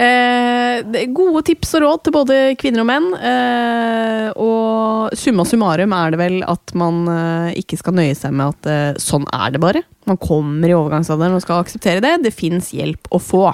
[0.00, 0.80] Eh,
[1.12, 3.10] gode tips og råd til både kvinner og menn.
[3.18, 8.54] Eh, og summa summarum er det vel at man eh, ikke skal nøye seg med
[8.54, 9.82] at eh, sånn er det bare.
[10.08, 12.14] Man kommer i overgangsalderen og skal akseptere det.
[12.24, 13.50] Det fins hjelp å få.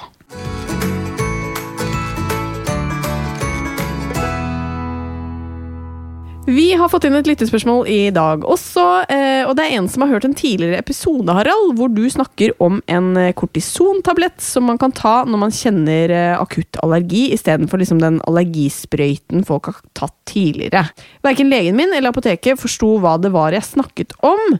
[6.49, 8.83] Vi har fått inn et lyttespørsmål i dag også,
[9.13, 12.55] eh, og det er en som har hørt en tidligere episode, Harald, hvor du snakker
[12.63, 17.83] om en eh, kortisontablett som man kan ta når man kjenner eh, akutt allergi, istedenfor
[17.83, 20.87] liksom den allergisprøyten folk har tatt tidligere.
[21.27, 24.57] Verken legen min eller apoteket forsto hva det var jeg snakket om.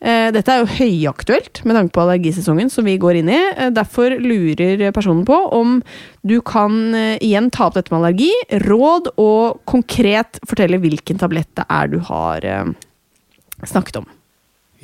[0.00, 3.38] Eh, Dette er jo høyaktuelt med tanke på allergisesongen som vi går inn i.
[3.56, 5.80] Eh, Derfor lurer personen på om
[6.26, 8.30] du kan eh, igjen ta opp dette med allergi,
[8.66, 12.44] råd og konkret fortelle hvilken tablett det er du har
[13.66, 14.06] snakket om.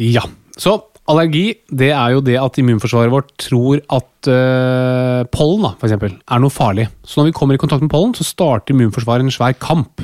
[0.00, 0.24] Ja.
[0.58, 0.78] Så
[1.10, 6.14] allergi, det er jo det at immunforsvaret vårt tror at øh, pollen, da, for eksempel,
[6.16, 6.88] er noe farlig.
[7.04, 10.02] Så når vi kommer i kontakt med pollen, så starter immunforsvaret en svær kamp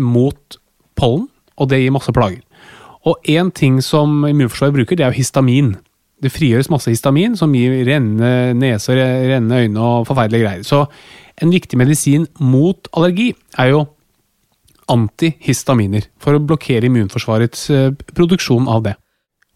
[0.00, 0.58] mot
[0.98, 1.28] pollen,
[1.60, 2.40] og det gir masse plager.
[3.08, 5.72] Og én ting som immunforsvaret bruker, det er jo histamin.
[6.20, 10.66] Det frigjøres masse histamin som gir rennende nese rennende øyne og forferdelige greier.
[10.68, 10.84] Så
[11.40, 13.86] en viktig medisin mot allergi er jo
[14.90, 18.96] antihistaminer, for å blokkere immunforsvarets eh, produksjon av det.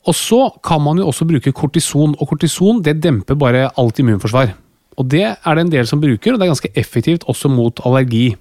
[0.07, 4.53] Og så kan man jo også bruke kortison, og kortison det demper bare alt immunforsvar.
[5.01, 7.81] Og det er det en del som bruker, og det er ganske effektivt også mot
[7.89, 8.35] allergi.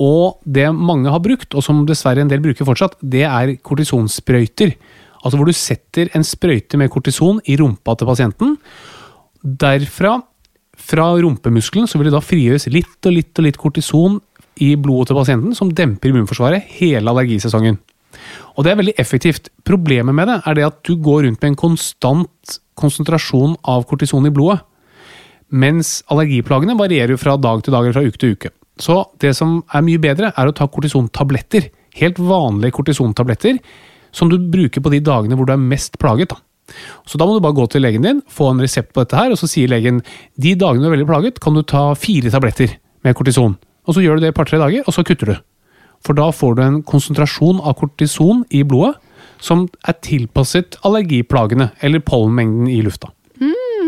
[0.00, 4.74] Og det mange har brukt, og som dessverre en del bruker fortsatt, det er kortisonsprøyter.
[5.22, 8.56] Altså hvor du setter en sprøyte med kortison i rumpa til pasienten.
[9.42, 10.16] Derfra,
[10.82, 14.18] fra rumpemuskelen, så vil det da frigjøres litt og litt og litt kortison
[14.62, 17.78] i blodet til pasienten, som demper immunforsvaret hele allergisesongen.
[18.56, 19.48] Og det er veldig effektivt.
[19.64, 24.26] Problemet med det er det at du går rundt med en konstant konsentrasjon av kortison
[24.26, 24.60] i blodet.
[25.52, 28.52] Mens allergiplagene varierer fra dag til dag eller fra uke til uke.
[28.80, 31.68] Så det som er mye bedre, er å ta kortisontabletter.
[31.98, 33.58] Helt vanlige kortisontabletter
[34.12, 36.32] som du bruker på de dagene hvor du er mest plaget.
[36.32, 36.40] Da.
[37.08, 39.32] Så da må du bare gå til legen din, få en resept på dette her,
[39.32, 40.00] og så sier legen
[40.40, 43.56] de dagene du er veldig plaget, kan du ta fire tabletter med kortison.
[43.88, 45.36] Og så gjør du det et par-tre dager, og så kutter du.
[46.02, 48.96] For da får du en konsentrasjon av kortison i blodet
[49.42, 53.10] som er tilpasset allergiplagene eller pollenmengden i lufta.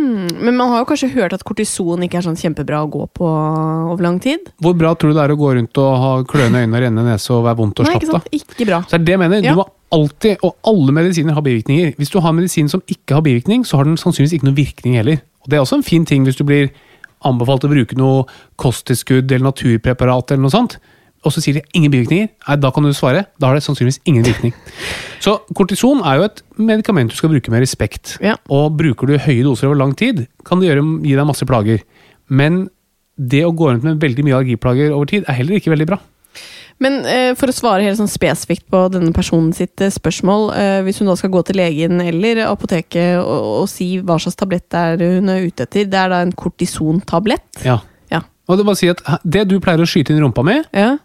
[0.04, 3.28] Men man har jo kanskje hørt at kortison ikke er sånn kjempebra å gå på
[3.28, 4.50] over lang tid?
[4.62, 7.32] Hvor bra tror du det er å gå rundt og ha kløende øyne, rennende nese
[7.34, 8.22] og være vondt og Nei, ikke?
[8.40, 8.80] Ikke bra.
[8.88, 9.44] Så er det det jeg mener.
[9.44, 9.54] Ja.
[9.54, 11.94] Du må alltid, og alle medisiner har bivirkninger.
[12.00, 14.98] Hvis du har medisin som ikke har bivirkning, så har den sannsynligvis ikke noen virkning
[14.98, 15.22] heller.
[15.44, 16.72] Og Det er også en fin ting hvis du blir
[17.24, 18.24] anbefalt å bruke noe
[18.60, 20.78] kosttilskudd eller naturpreparat eller noe sånt,
[21.24, 22.28] og så sier de ingen bivirkninger.
[22.46, 23.24] Nei, da kan du svare.
[23.40, 24.54] Da har det sannsynligvis ingen virkning.
[25.24, 28.18] Så kortison er jo et medikament du skal bruke med respekt.
[28.24, 28.36] Ja.
[28.52, 31.84] Og bruker du høye doser over lang tid, kan det gjøre, gi deg masse plager.
[32.28, 32.66] Men
[33.16, 36.00] det å gå rundt med veldig mye allergiplager over tid er heller ikke veldig bra.
[36.82, 40.78] Men eh, for å svare helt sånn spesifikt på denne personen sitt eh, spørsmål, eh,
[40.86, 44.66] hvis hun da skal gå til legen eller apoteket og, og si hva slags tablett
[44.74, 47.62] det er hun er ute etter, det er da en kortisontablett?
[47.62, 47.78] Ja.
[48.10, 48.24] Ja.
[48.50, 50.96] Og det, bare si at det du pleier å skyte inn i rumpa med, Ja.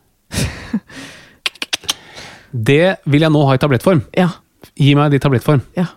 [2.69, 4.03] Det vil jeg nå ha i tablettform.
[4.17, 4.29] Ja.
[4.79, 5.63] Gi meg det i tablettform.
[5.79, 5.87] ja.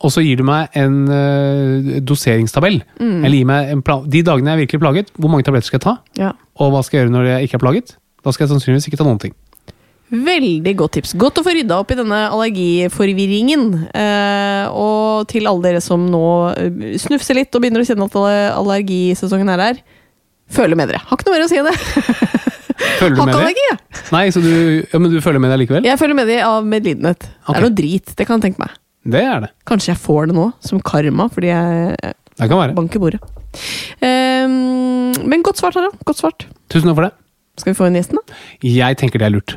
[0.00, 2.78] Og så gir du meg en eh, doseringstabell.
[2.96, 3.18] Mm.
[3.20, 4.06] Eller gi meg en plan.
[4.08, 5.92] De dagene jeg er virkelig plaget, hvor mange tabletter skal jeg ta?
[6.16, 6.30] ja.
[6.60, 7.92] Og hva skal jeg gjøre når jeg ikke er plaget?
[8.24, 9.34] Da skal jeg sannsynligvis ikke ta noen ting.
[10.10, 11.12] Veldig godt tips.
[11.20, 13.66] Godt å få rydda opp i denne allergiforvirringen.
[13.92, 16.24] Eh, og til alle dere som nå
[16.56, 18.16] eh, snufser litt og begynner å kjenne at
[18.56, 19.82] allergisesongen er her,
[20.48, 21.04] føler med dere.
[21.04, 21.76] Har ikke noe mer å si enn det.
[23.00, 23.50] Følger du Han med kan det?
[23.54, 24.04] ikke, jeg.
[24.14, 24.50] Nei, så du,
[24.92, 25.84] ja, men du følger med det likevel?
[25.88, 27.20] Jeg følger med de av medlidenhet.
[27.20, 27.56] Det Ok.
[27.56, 28.76] er noe drit, det kan jeg tenke meg.
[29.10, 29.50] Det er det.
[29.68, 32.74] Kanskje jeg får det nå, som karma, fordi jeg Det kan være.
[32.76, 33.20] banker bordet.
[34.00, 35.96] Ehm, men godt svart, Harald.
[36.06, 36.46] Godt svart.
[36.72, 37.12] Tusen takk for det.
[37.60, 38.38] Skal vi få inn gjesten, da?
[38.64, 39.56] Jeg tenker det er lurt.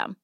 [0.00, 0.16] system.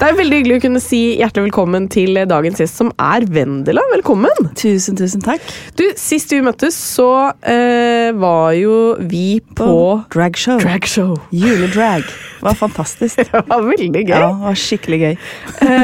[0.00, 3.82] Det er veldig hyggelig å kunne si hjertelig velkommen til dagens gjest, som er Vendela.
[3.92, 4.46] Velkommen!
[4.56, 5.44] Tusen, tusen takk.
[5.76, 7.08] Du, Sist vi møttes, så
[7.44, 9.68] eh, var jo vi på,
[10.14, 10.56] Dragshow.
[10.64, 11.18] dragshow.
[11.36, 12.06] Juledrag.
[12.40, 13.20] Det var fantastisk.
[13.28, 14.14] Det var veldig gøy.
[14.14, 15.18] Ja, det var skikkelig gøy.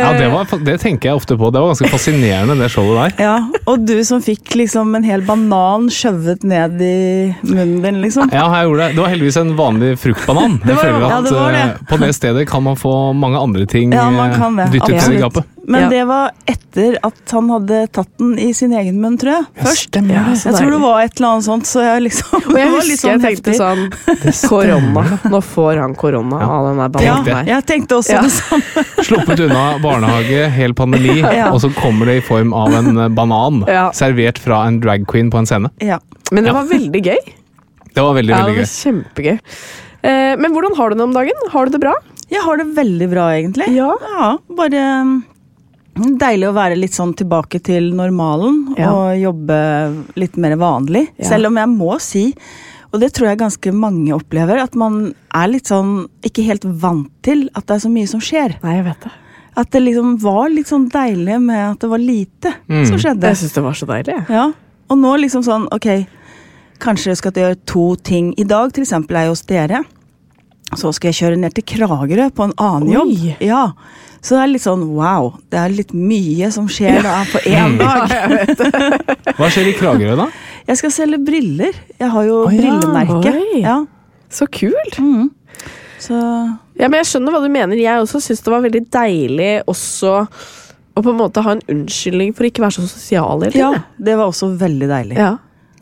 [0.07, 1.51] Ja, det, var, det tenker jeg ofte på.
[1.53, 3.27] Det var ganske fascinerende, det showet der.
[3.27, 3.35] Ja,
[3.69, 6.97] Og du som fikk liksom en hel banan skjøvet ned i
[7.45, 8.33] munnen din, liksom.
[8.33, 8.97] Ja, jeg gjorde det.
[8.97, 10.57] Det var heldigvis en vanlig fruktbanan.
[10.65, 11.63] Jeg var- føler ja, det var det.
[11.69, 14.67] eh, på det stedet kan man få mange andre ting Ja, man eh, kan det.
[14.73, 15.45] dyttet ned i gapet.
[15.69, 15.89] Men Ja.
[15.89, 19.47] det var etter at han hadde tatt den i sin egen munn, tror jeg.
[19.65, 19.89] Først.
[19.91, 20.23] stemmer Ja.
[20.31, 23.21] Jeg tror det var et eller annet sånt, så jeg liksom Og jeg husker sånn
[23.21, 24.37] jeg tenkte heftig.
[24.39, 25.19] sånn Korona.
[25.33, 26.47] Nå får han korona Ja.
[26.47, 27.45] av den der Ja, bananen der.
[27.55, 28.21] jeg tenkte også Ja.
[28.23, 28.85] det samme.
[29.09, 31.51] Sluppet unna barnehage, hel pandemi, Ja.
[31.51, 33.91] og så kommer det i form av en eh, banan Ja.
[33.91, 35.71] servert fra en drag queen på en scene.
[35.81, 35.99] Ja.
[36.31, 37.19] Men det var veldig gøy.
[37.95, 39.05] Det var veldig, Ja, det veldig var gøy.
[39.17, 39.39] kjempegøy.
[40.05, 41.33] Eh, men hvordan har du det om dagen?
[41.51, 41.95] Har du det bra?
[42.31, 43.69] Jeg har det veldig bra, egentlig.
[43.77, 43.91] Ja.
[44.59, 48.91] bare mm, deilig å være litt sånn tilbake til normalen Ja.
[48.93, 49.59] og jobbe
[50.19, 51.07] litt mer vanlig.
[51.19, 51.29] Ja.
[51.31, 52.25] Selv om jeg må si,
[52.93, 57.11] og det tror jeg ganske mange opplever, at man er litt sånn ikke helt vant
[57.27, 58.57] til at det er så mye som skjer.
[58.63, 59.13] Nei, jeg vet det.
[59.57, 62.85] At det liksom var litt sånn deilig med at det var lite Mm.
[62.87, 63.23] som skjedde.
[63.31, 64.19] Jeg syns det var så deilig.
[64.29, 64.53] Ja,
[64.91, 66.07] og nå liksom sånn, ok,
[66.79, 68.35] kanskje jeg skal gjøre to ting.
[68.37, 69.85] I dag til eksempel er jeg hos dere.
[70.75, 72.95] Så skal jeg kjøre ned til Kragerø på en annen Oi.
[72.97, 73.43] jobb.
[73.45, 73.63] Ja,
[74.19, 77.77] så det er litt sånn wow, det er litt mye som skjer da på én
[77.83, 78.11] dag.
[79.39, 80.27] Hva skjer i Kragerø, da?
[80.67, 81.77] Jeg skal selge briller.
[82.01, 83.35] Jeg har jo oh, ja, brillemerke.
[83.63, 83.77] Ja,
[84.33, 84.99] Så kult.
[84.99, 85.29] Mm.
[86.03, 86.17] Så
[86.77, 87.79] Ja, men Jeg skjønner hva du mener.
[87.79, 90.17] Jeg også syns det var veldig deilig også
[90.97, 94.15] å på en måte ha en unnskyldning for ikke være så sosial hele ja, det
[94.17, 95.19] var også veldig deilig.
[95.21, 95.35] Ja.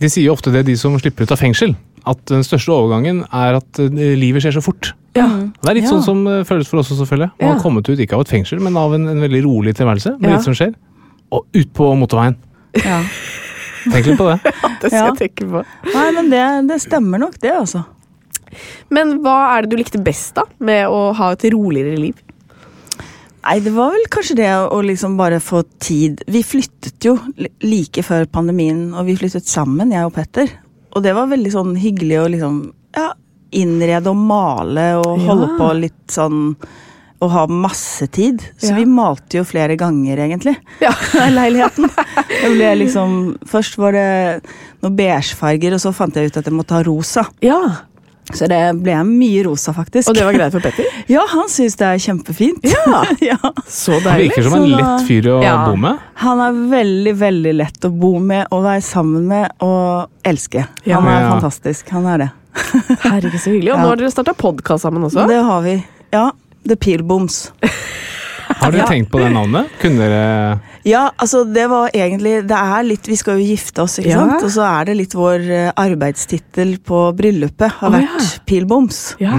[0.02, 1.76] De sier jo ofte det, de som slipper ut av fengsel.
[2.06, 3.88] At den største overgangen er at eh,
[4.20, 4.92] livet skjer så fort.
[5.16, 5.24] Ja.
[5.62, 5.92] Det er litt Ja.
[5.94, 7.30] sånn som eh, føles for oss også, selvfølgelig.
[7.40, 7.52] Man Ja.
[7.54, 10.18] har kommet ut ikke av et fengsel, men av en, en veldig rolig tilværelse.
[10.20, 10.36] Med Ja.
[10.36, 10.74] litt som skjer.
[11.32, 12.36] Og ut på motorveien.
[12.84, 13.00] Ja.
[13.92, 14.40] Tenk litt på det.
[14.80, 15.06] Det skal Ja.
[15.14, 15.64] jeg tenke på.
[15.94, 17.84] Nei, men det, det stemmer nok, det, altså.
[18.90, 22.14] Men hva er det du likte best da med å ha et roligere liv?
[23.44, 26.22] Nei, det var vel kanskje det å liksom bare få tid.
[26.28, 27.18] Vi flyttet jo
[27.60, 30.48] like før pandemien, og vi flyttet sammen, jeg og Petter.
[30.94, 32.58] Og det var veldig sånn hyggelig å liksom
[32.96, 33.08] ja,
[33.54, 35.26] innrede og male og Ja.
[35.28, 36.56] holde på litt sånn
[37.24, 38.42] og ha masse tid.
[38.58, 38.76] Så Ja.
[38.76, 40.56] vi malte jo flere ganger, egentlig.
[40.82, 40.90] Ja.
[41.30, 41.88] Leiligheten.
[42.28, 44.42] Det ble liksom, først var det
[44.82, 47.26] noen beigefarger, og så fant jeg ut at jeg måtte ha rosa.
[47.40, 47.60] ja.
[48.32, 50.08] Så det ble mye rosa, faktisk.
[50.08, 50.86] Og det var greit for Petter?
[51.12, 52.64] Ja, han syns det er kjempefint.
[52.64, 53.02] Ja.
[53.32, 53.36] ja.
[53.68, 55.58] Så Han virker som en lett fyr å Ja.
[55.68, 55.98] bo med.
[56.22, 60.64] Han er veldig, veldig lett å bo med og være sammen med og elske.
[60.88, 61.00] Ja.
[61.02, 61.28] Han er Ja.
[61.36, 61.90] fantastisk.
[61.92, 62.30] Han er det.
[63.04, 63.72] Herregud, så hyggelig.
[63.74, 65.26] Og nå har dere starta podkast sammen også.
[65.28, 65.76] Det har vi.
[66.14, 66.30] Ja.
[66.66, 67.50] The Peelboms.
[68.60, 69.72] Har dere tenkt på det navnet?
[69.80, 73.98] Kunne dere Ja, altså det var egentlig Det er litt Vi skal jo gifte oss,
[74.00, 74.20] ikke Ja.
[74.20, 74.46] sant?
[74.46, 78.42] Og så er det litt vår eh, arbeidstittel på bryllupet har oh, vært ja.
[78.48, 79.00] Pilboms.
[79.22, 79.38] Ja.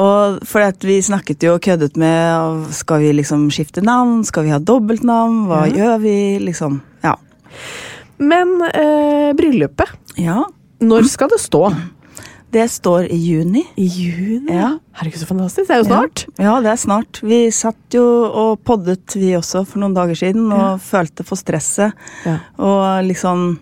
[0.00, 4.22] Og for at vi snakket jo og køddet med Skal vi liksom skifte navn?
[4.26, 5.46] Skal vi ha dobbeltnavn?
[5.50, 6.16] Hva gjør vi?
[6.44, 6.80] Liksom.
[7.04, 7.16] Ja.
[8.18, 10.42] Men eh, bryllupet, ja.
[10.80, 11.68] når skal det stå?
[12.56, 13.66] Det står i juni.
[13.76, 14.54] I juni?
[14.54, 14.78] Ja.
[14.96, 15.68] Herregud, så fantastisk.
[15.68, 16.22] Det er jo snart.
[16.40, 17.18] Ja, det er snart.
[17.20, 21.92] Vi satt jo og poddet vi også for noen dager siden og følte for stresset.
[22.24, 22.38] Ja.
[22.56, 23.58] Og liksom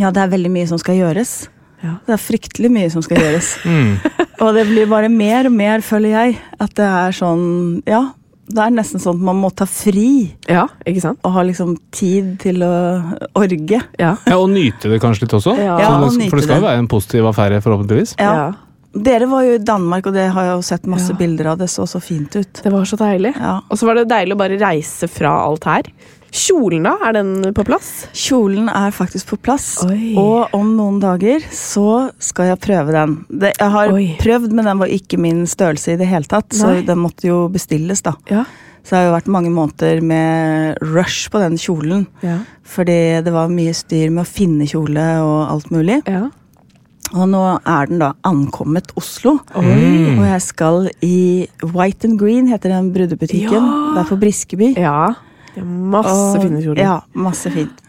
[0.00, 1.32] Ja, det er veldig mye som skal gjøres.
[1.80, 1.94] Ja.
[2.04, 3.54] Det er fryktelig mye som skal gjøres.
[3.64, 3.96] mm.
[4.44, 6.36] Og det blir bare mer og mer, føler jeg.
[6.60, 7.46] At det er sånn
[7.88, 8.10] Ja,
[8.48, 10.34] det er nesten sånn at man må ta fri.
[10.50, 11.20] Ja, ikke sant?
[11.24, 12.72] Og ha liksom tid til å
[13.38, 13.78] orge.
[13.98, 14.16] Ja.
[14.26, 15.54] Ja, Og nyte det kanskje litt også?
[15.56, 15.76] Ja.
[15.78, 18.16] sånn, Ja, og det, for det skal jo være en positiv affære, forhåpentligvis.
[18.18, 18.52] Ja.
[18.92, 21.16] Dere var jo i Danmark, og det har jeg jo sett masse Ja.
[21.16, 21.58] bilder av.
[21.58, 22.52] Det så så fint ut.
[22.62, 23.34] Det var så deilig.
[23.38, 23.60] Ja.
[23.70, 25.82] Og så var det deilig å bare reise fra alt her.
[26.32, 26.94] Kjolen, da?
[27.04, 28.06] Er den på plass?
[28.16, 30.14] Kjolen er faktisk på plass, Oi.
[30.16, 33.18] og om noen dager så skal jeg prøve den.
[33.28, 34.06] Det, jeg har Oi.
[34.20, 37.42] prøvd, men den var ikke min størrelse i det hele tatt, så den måtte jo
[37.52, 38.14] bestilles, da.
[38.32, 38.46] Ja.
[38.82, 42.06] Så det har jo vært mange måneder med rush på den kjolen.
[42.24, 42.40] Ja.
[42.66, 46.00] Fordi det var mye styr med å finne kjole og alt mulig.
[46.08, 46.30] ja.
[47.12, 49.34] Og nå er den da ankommet Oslo.
[49.60, 50.14] Oi.
[50.16, 53.52] Og jeg skal i White and Green, heter den brudebutikken.
[53.52, 53.90] Ja.
[53.92, 54.70] Det er på Briskeby.
[54.80, 55.12] Ja.
[55.54, 56.80] Det er masse Og- fine kjoler.
[56.82, 57.80] Ja, masse fint.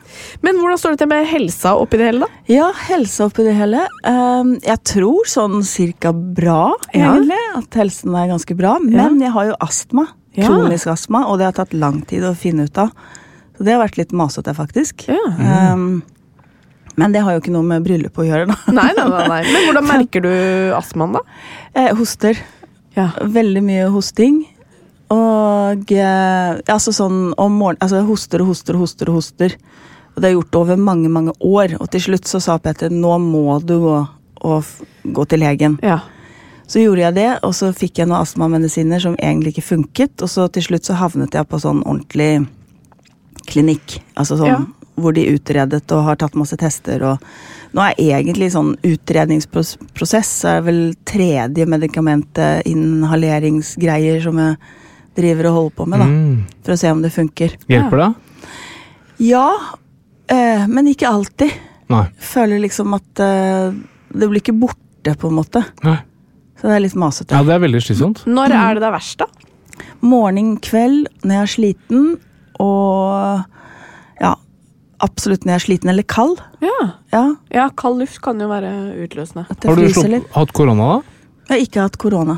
[0.44, 2.28] Men hvordan står det til med helsa oppi det hele, da?
[2.52, 3.88] Ja, helsa oppi det hele.
[4.06, 7.14] um, jeg tror sånn cirka bra, Ja.
[7.16, 7.40] egentlig.
[7.58, 8.78] At helsen er ganske bra.
[8.80, 10.08] Men jeg har jo astma.
[10.36, 10.48] Ja.
[10.50, 12.92] Kronisk astma, og det har tatt lang tid å finne ut av.
[13.58, 15.08] Så det har vært litt masete, faktisk.
[15.08, 15.74] Ja.
[15.74, 16.04] Um,
[16.96, 18.56] men det har jo ikke noe med bryllup å gjøre, da.
[18.74, 19.44] Nei, nei, nei, nei.
[19.52, 21.22] Men hvordan merker du astmaen, da?
[21.76, 22.38] Eh, hoster.
[22.96, 23.10] Ja.
[23.18, 24.44] Veldig mye hosting.
[25.14, 29.56] Og eh, altså sånn om morgenen Altså jeg hoster og hoster og hoster og hoster.
[30.14, 31.78] Og det har jeg gjort over mange, mange år.
[31.82, 33.96] Og til slutt så sa Peter nå må du gå,
[35.18, 35.80] gå til legen.
[35.86, 36.00] Ja.
[36.70, 40.14] Så gjorde jeg det, og så fikk jeg noen astmamedisiner som egentlig ikke funket.
[40.24, 42.46] Og så til slutt så havnet jeg på sånn ordentlig
[43.50, 44.00] klinikk.
[44.16, 44.62] Altså sånn Ja.
[44.96, 47.18] hvor de utredet og har tatt masse tester og
[47.74, 54.60] Nå er egentlig sånn utredningsprosess så er vel tredje medikamentet, inhaleringsgreier, som jeg
[55.18, 56.08] driver og holder på med, da.
[56.10, 56.64] Mm.
[56.66, 57.56] For å se om det funker.
[57.72, 58.10] Hjelper det?
[59.24, 59.48] Ja,
[60.34, 61.54] øh, men ikke alltid.
[61.94, 62.06] Nei.
[62.18, 63.76] Føler liksom at øh,
[64.14, 65.64] det blir ikke borte, på en måte.
[65.84, 65.98] Nei.
[66.60, 67.36] Så det er litt masete.
[67.36, 68.22] Ja, det er veldig slitsomt.
[68.30, 69.28] Når er det det er verst, da?
[70.06, 72.06] Morgen, kveld, når jeg er sliten,
[72.64, 73.44] og
[74.22, 74.34] ja,
[75.04, 76.38] absolutt når jeg er sliten eller kald.
[76.64, 76.78] Ja.
[77.14, 77.24] Ja,
[77.54, 78.72] ja, kald luft kan jo være
[79.04, 79.46] utløsende.
[79.50, 80.30] at Har du slupp, litt.
[80.38, 81.18] hatt korona, da?
[81.50, 82.38] Jeg har ikke hatt korona.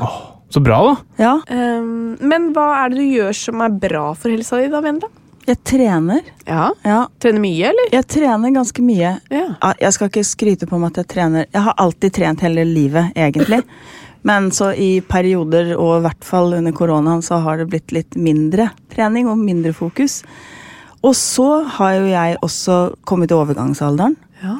[0.52, 0.96] Så bra, da.
[1.18, 4.80] Ja, Um, men hva er det du gjør som er bra for helsa di, da,
[4.84, 5.10] Vendela?
[5.46, 6.22] jeg trener.
[6.46, 6.72] Ja.
[6.82, 7.88] Ja, Trener mye, eller?
[7.92, 9.12] jeg trener ganske mye.
[9.30, 9.44] Ja.
[9.78, 11.46] Jeg skal ikke skryte på meg at jeg trener.
[11.54, 13.60] Jeg har alltid trent hele livet, egentlig.
[14.26, 18.16] Men så i perioder, og i hvert fall under koronaen, så har det blitt litt
[18.18, 20.24] mindre trening og mindre fokus.
[21.06, 24.16] Og så har jo jeg også kommet i overgangsalderen.
[24.42, 24.56] Ja.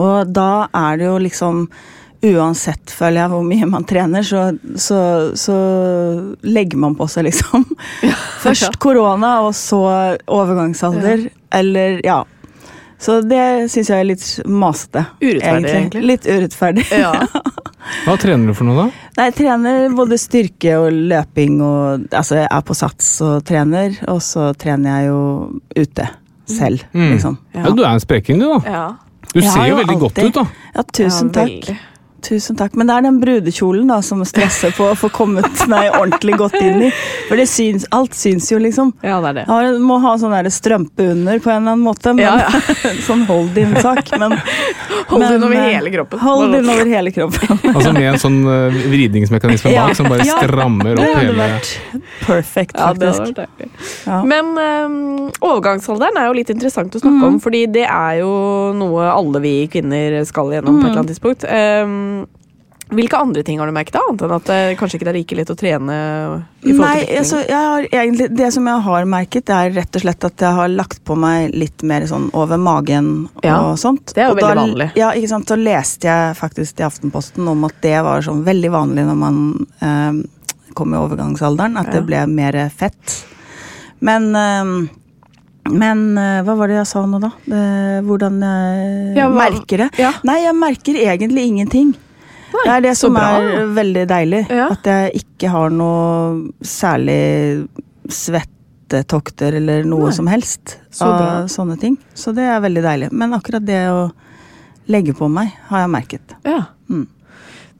[0.00, 1.68] Og da er det jo liksom
[2.22, 4.98] Uansett, føler jeg, hvor mye man trener, så, så,
[5.40, 5.54] så
[6.44, 7.64] legger man på seg, liksom.
[8.44, 9.80] Først korona, og så
[10.28, 11.28] overgangsalder.
[11.56, 12.18] Eller, ja.
[13.00, 15.06] Så det syns jeg er litt masete.
[15.24, 16.02] Urettferdig, egentlig.
[16.10, 16.84] Litt urettferdig.
[16.92, 17.14] Ja.
[18.04, 19.06] Hva trener du for noe, da?
[19.16, 23.96] Nei, jeg trener både styrke og løping og Altså, jeg er på sats og trener,
[24.12, 25.22] og så trener jeg jo
[25.80, 26.10] ute
[26.50, 27.12] selv, Mm.
[27.14, 27.38] liksom.
[27.56, 27.70] Ja.
[27.72, 28.60] Du er en spreking, du, da.
[28.68, 28.84] ja.
[29.32, 30.44] Du ser jo jo veldig godt ut, da.
[30.74, 31.52] Ja, tusen Ja, takk.
[31.70, 31.78] veldig.
[32.22, 32.74] Tusen takk.
[32.78, 36.56] Men det er den brudekjolen da som stresser på å få kommet meg ordentlig godt
[36.60, 36.90] inn i.
[37.28, 38.92] For det syns, alt syns jo, liksom.
[39.02, 39.44] Ja, det er det.
[39.48, 42.12] Jeg må ha sånn der strømpe under på en eller annen måte.
[42.14, 42.92] Men, Ja, ja.
[43.08, 44.12] sånn hold in-sak.
[44.20, 44.36] Men,
[45.10, 46.20] Hold men, in over eh, hele kroppen.
[46.22, 47.58] Hold in over hele kroppen.
[47.80, 49.86] Altså med en sånn uh, vridningsmekanisme Ja.
[49.88, 50.36] bak som bare Ja.
[50.42, 51.70] strammer Det opp hadde hele vært
[52.26, 53.38] perfect, Ja, det hadde faktisk.
[53.38, 54.04] vært.
[54.06, 54.18] Ja.
[54.26, 58.32] Men um, overgangsalderen er jo litt interessant å snakke om, fordi det er jo
[58.76, 61.46] noe alle vi kvinner skal gjennom på et eller annet tidspunkt.
[61.48, 61.94] Ehm,
[62.90, 64.00] Hvilke andre ting har du merket, da?
[64.08, 65.96] Annet enn at det kanskje ikke er like lett å trene?
[66.66, 70.56] Nei, altså, har egentlig, det som jeg har merket, er rett og slett at jeg
[70.58, 74.10] har lagt på meg litt mer sånn over magen Ja, sånt.
[74.16, 74.88] det er jo og da, veldig vanlig.
[74.98, 75.46] Ja, ikke sant.
[75.52, 79.40] Så leste jeg faktisk i Aftenposten om at det var sånn veldig vanlig når man
[79.86, 80.20] eh,
[80.74, 81.98] kom i overgangsalderen, at Ja.
[82.00, 83.20] det ble mer fett.
[84.00, 84.74] Men eh,
[85.70, 87.28] men eh, hva var det jeg sa nå, da?
[87.46, 87.64] Det,
[88.08, 89.90] hvordan jeg Ja, merker det?
[90.00, 90.10] Ja.
[90.26, 91.92] Nei, jeg merker egentlig ingenting.
[92.52, 93.28] Nei, det er det som bra.
[93.40, 94.42] er veldig deilig.
[94.50, 94.68] Ja.
[94.74, 97.68] At jeg ikke har noe særlig
[98.10, 100.16] svettetokter eller noe Nei.
[100.16, 101.44] som helst Så bra.
[101.50, 101.96] sånne ting.
[102.14, 103.12] Så det er veldig deilig.
[103.12, 104.10] Men akkurat det å
[104.90, 106.36] legge på meg, har jeg merket.
[106.44, 106.64] Ja.
[106.90, 107.06] Mm.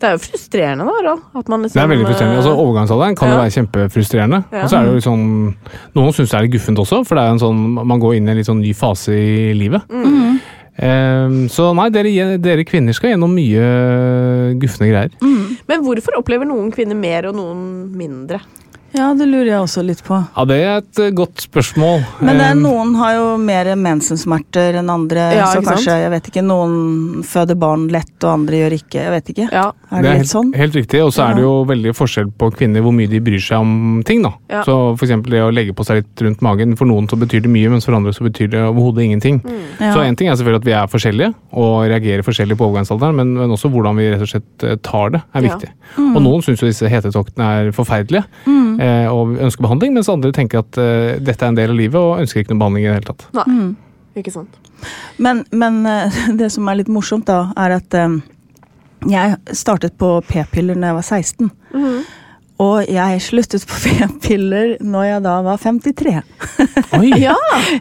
[0.00, 1.12] Det er jo frustrerende, da,
[1.50, 2.36] man liksom, Det er veldig frustrerende.
[2.36, 4.38] eh, Altså, overgangsalderen kan jo være kjempefrustrerende.
[4.52, 4.62] Ja.
[4.62, 5.56] Og så er det jo liksom,
[5.98, 8.28] Noen syns det er litt guffent også, for det er en sånn, man går inn
[8.28, 9.82] i en litt sånn ny fase i livet.
[9.90, 10.40] Mm.
[10.76, 13.66] Eh, så nei, dere, dere kvinner skal gjennom mye
[14.60, 15.14] gufne greier.
[15.70, 17.62] Men hvorfor opplever noen kvinner mer og noen
[17.96, 18.42] mindre?
[18.97, 20.16] Ja, det lurer jeg også litt på.
[20.36, 22.03] Ja, Det er et eh, godt spørsmål.
[22.20, 25.28] Men det er Eh, noen har jo mer mensensmerter enn andre.
[25.36, 25.68] Ja, så ikke sant?
[25.76, 28.99] kanskje, jeg vet ikke, noen føder barn lett, og andre gjør ikke.
[29.05, 29.47] Jeg vet ikke.
[29.53, 29.66] Ja.
[29.91, 30.51] Er det, Det er litt helt, sånn?
[30.55, 33.41] helt riktig, og så er det jo veldig forskjell på kvinner hvor mye de bryr
[33.43, 34.22] seg om ting.
[34.22, 34.32] da.
[34.51, 34.62] Ja.
[34.66, 37.43] Så for eksempel det å legge på seg litt rundt magen, for noen så betyr
[37.47, 39.41] det mye, mens for andre så betyr det overhodet ingenting.
[39.80, 39.95] Ja.
[39.95, 43.34] Så en ting er selvfølgelig at vi er forskjellige, og reagerer forskjellig på overgangsalderen, men,
[43.38, 45.59] men også hvordan vi rett og slett eh, tar det, er Ja.
[45.99, 46.14] Mm.
[46.16, 48.22] Og noen syns jo disse hetetoktene er forferdelige,
[48.81, 52.01] eh, og ønsker behandling, mens andre tenker at eh, dette er en del av livet,
[52.01, 53.26] og ønsker ikke noe behandling i det hele tatt.
[53.37, 53.70] Nei, Mm.
[54.18, 54.57] ikke sant.
[55.20, 58.16] Men, men eh, det som er litt morsomt, da, er at eh,
[59.11, 61.53] jeg startet på p-piller når jeg var 16.
[61.76, 62.01] Mm.
[62.61, 66.18] Og jeg sluttet på p-piller når jeg da var 53.
[66.99, 67.12] Oi!
[67.24, 67.33] Ja!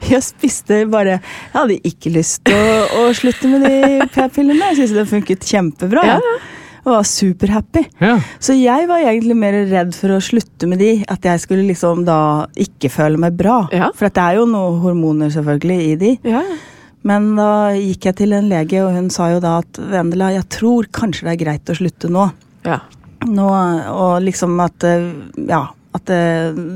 [0.07, 4.69] Jeg spiste bare Jeg hadde ikke lyst til å, å slutte med de p-pillene.
[4.71, 6.05] Jeg syntes det funket kjempebra.
[6.07, 6.39] Ja, jeg.
[6.85, 7.83] Og var superhappy.
[7.99, 8.15] Ja.
[8.39, 10.91] Så jeg var egentlig mer redd for å slutte med de.
[11.11, 12.19] At jeg skulle liksom da
[12.55, 13.61] ikke føle meg bra.
[13.75, 13.89] Ja.
[13.95, 16.11] For at det er jo noen hormoner selvfølgelig i de.
[16.23, 16.43] ja.
[17.07, 20.43] Men da gikk jeg til en lege, og hun sa jo da at Vendela, jeg
[20.51, 22.25] tror kanskje det er greit å slutte nå.
[22.67, 22.81] ja.
[23.23, 23.45] nå
[23.93, 24.83] og liksom at
[25.47, 25.61] Ja,
[25.95, 26.11] at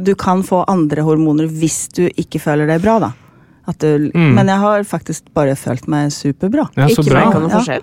[0.07, 3.11] du kan få andre hormoner hvis du ikke føler deg bra, da.
[3.67, 4.33] At du, Mm.
[4.35, 6.69] Men jeg har faktisk bare følt meg superbra.
[6.75, 7.25] Ja, så Ikke bra.
[7.25, 7.79] merka noen Ja.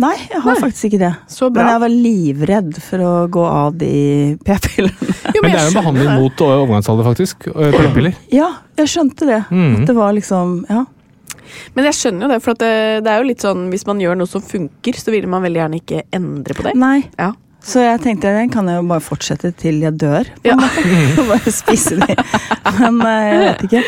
[0.00, 0.60] Nei, jeg har Nei.
[0.62, 1.10] faktisk ikke det.
[1.28, 1.62] Så bra.
[1.66, 3.90] Men jeg var livredd for å gå av de
[4.46, 5.14] p-pillene.
[5.34, 6.16] Jo, Men det er jo en behandling det.
[6.22, 7.46] mot overgangsalder, faktisk.
[7.52, 8.16] eh, P-piller.
[8.32, 8.48] Ja,
[8.80, 9.42] jeg skjønte det.
[9.52, 9.76] Mm.
[9.82, 10.84] At det var liksom Ja.
[11.76, 12.72] Men jeg skjønner jo det, for at det,
[13.04, 15.60] det er jo litt sånn hvis man gjør noe som funker, så vil man veldig
[15.60, 16.72] gjerne ikke endre på det.
[16.80, 17.02] Nei.
[17.20, 17.32] Ja.
[17.62, 20.26] Så jeg tenkte den kan jeg jo bare fortsette til jeg dør.
[20.46, 20.56] Ja.
[21.30, 22.16] Bare spise de.
[22.80, 23.82] Men eh, jeg vet ikke.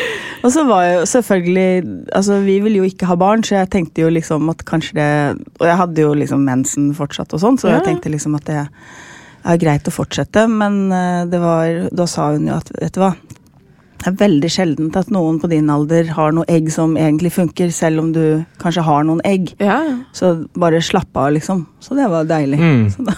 [0.45, 1.69] Og så var jo selvfølgelig
[2.15, 5.09] Altså, vi ville jo ikke ha barn, så jeg tenkte jo liksom at kanskje det
[5.59, 8.61] Og jeg hadde jo liksom mensen fortsatt og sånn, så jeg tenkte liksom at det
[9.45, 10.47] er greit å fortsette.
[10.49, 13.11] Men eh, det var Da sa hun jo at vet du hva.
[14.05, 17.71] Det er veldig sjeldent at noen på din alder har noe egg som egentlig funker,
[17.73, 19.47] selv om du kanskje har noen egg.
[19.57, 19.95] Ja, ja.
[20.13, 21.63] Så bare slapp av, liksom.
[21.81, 22.59] Så det var deilig.
[22.61, 22.83] Mm.
[22.93, 23.15] Så da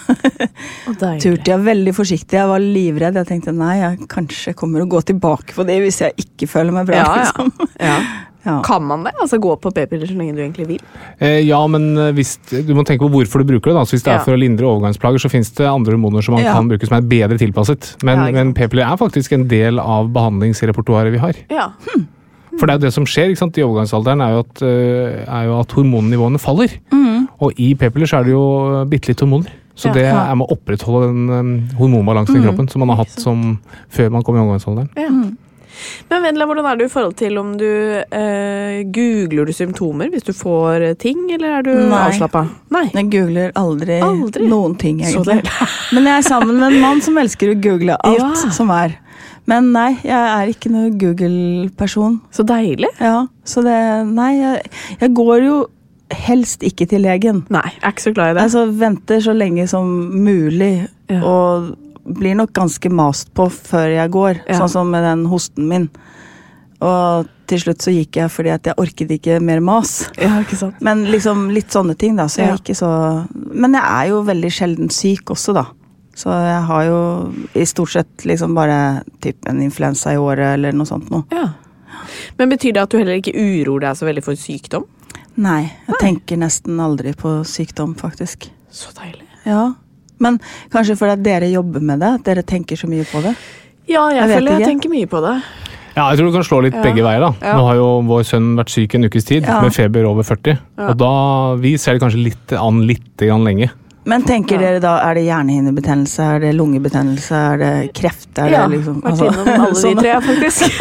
[0.88, 1.20] Og deilig.
[1.26, 2.38] turte jeg veldig forsiktig.
[2.40, 3.20] Jeg var livredd.
[3.20, 6.72] Jeg tenkte nei, jeg kanskje kommer å gå tilbake på det hvis jeg ikke føler
[6.80, 7.02] meg bra.
[7.04, 7.28] Ja, ja.
[7.28, 7.52] liksom.
[7.84, 7.98] Ja.
[8.48, 8.56] Ja.
[8.64, 9.12] Kan man det?
[9.20, 10.80] Altså gå på p-piller så lenge du egentlig vil?
[11.20, 13.76] Eh, ja, men eh, hvis, du må tenke på hvorfor du bruker det.
[13.76, 13.84] da.
[13.84, 14.18] Så Hvis det Ja.
[14.20, 16.54] er for å lindre overgangsplager, så finnes det andre hormoner som man Ja.
[16.56, 17.96] kan bruke som er bedre tilpasset.
[18.02, 21.34] Men, Ja, men p-piller er faktisk en del av behandlingsrepertoaret vi har.
[21.50, 21.68] Ja.
[22.58, 23.58] For det er jo det som skjer ikke sant?
[23.58, 26.68] i overgangsalderen, er jo at, eh, er jo at hormonnivåene faller.
[26.90, 27.28] Mm.
[27.40, 29.46] Og i p-piller så er det jo bitte litt hormoner.
[29.76, 29.92] Så Ja.
[29.92, 32.48] det er med å opprettholde den hormonbalansen hormonbalansen i Mm.
[32.48, 33.60] kroppen som man har hatt som
[33.92, 34.88] før man kom i overgangsalderen.
[34.96, 35.30] ja.
[36.10, 40.26] Men Vendela, hvordan er du i forhold til om du eh, googler du symptomer hvis
[40.26, 42.04] du får eh, ting, eller er du Nei.
[42.08, 42.44] avslappa?
[42.74, 42.86] Nei.
[42.94, 44.48] Jeg googler aldri, Aldri?
[44.50, 45.42] noen ting, egentlig.
[45.94, 48.52] Men jeg er sammen med en mann som elsker å google alt Ja.
[48.54, 48.96] som er.
[49.48, 52.18] Men nei, jeg er ikke noen Google-person.
[52.36, 52.90] Så deilig.
[53.00, 53.78] Ja, så det
[54.10, 54.70] Nei, jeg,
[55.00, 55.56] jeg går jo
[56.12, 57.42] helst ikke til legen.
[57.52, 58.44] Nei, jeg er ikke så glad i det.
[58.44, 59.88] Altså venter så lenge som
[60.24, 61.22] mulig, Ja.
[61.24, 61.70] og
[62.14, 64.40] blir nok ganske mast på før jeg går.
[64.48, 64.58] Ja.
[64.62, 65.88] Sånn som med den hosten min.
[66.80, 70.04] Og til slutt så gikk jeg fordi at jeg orket ikke mer mas.
[70.20, 70.80] ja, ikke sant?
[70.84, 72.26] Men liksom litt sånne ting, da.
[72.28, 72.56] Så jeg Ja.
[72.56, 75.66] ikke så Men jeg er jo veldig sjelden syk også, da.
[76.14, 80.72] Så jeg har jo i stort sett liksom bare typ en influensa i året eller
[80.72, 81.24] noe sånt noe.
[81.32, 81.52] Ja.
[82.38, 84.84] Men betyr det at du heller ikke uroer deg så veldig for sykdom?
[85.36, 88.48] Nei, jeg tenker nesten aldri på sykdom, faktisk.
[88.70, 89.22] Så deilig.
[89.46, 89.74] Ja.
[90.20, 90.38] Men
[90.70, 93.34] kanskje fordi dere jobber med det, at dere tenker så mye på det.
[93.88, 94.68] Ja, jeg, Jeg vet føler jeg ikke.
[94.70, 95.42] tenker mye på det.
[95.96, 96.82] Ja, jeg tror du kan slå litt Ja.
[96.82, 97.20] begge veier.
[97.20, 97.32] da.
[97.42, 97.56] Ja.
[97.58, 99.60] Nå har jo vår sønn vært syk en ukes tid, Ja.
[99.62, 100.58] med feber over 40.
[100.78, 100.88] Ja.
[100.90, 103.70] Og da, Vi ser det kanskje litt an litt grann lenge.
[104.08, 108.30] Men tenker dere da, er det hjernehinnebetennelse, er det lungebetennelse, er det kreft?
[108.40, 110.78] Er Ja, det liksom, vært innom alle de tre, faktisk.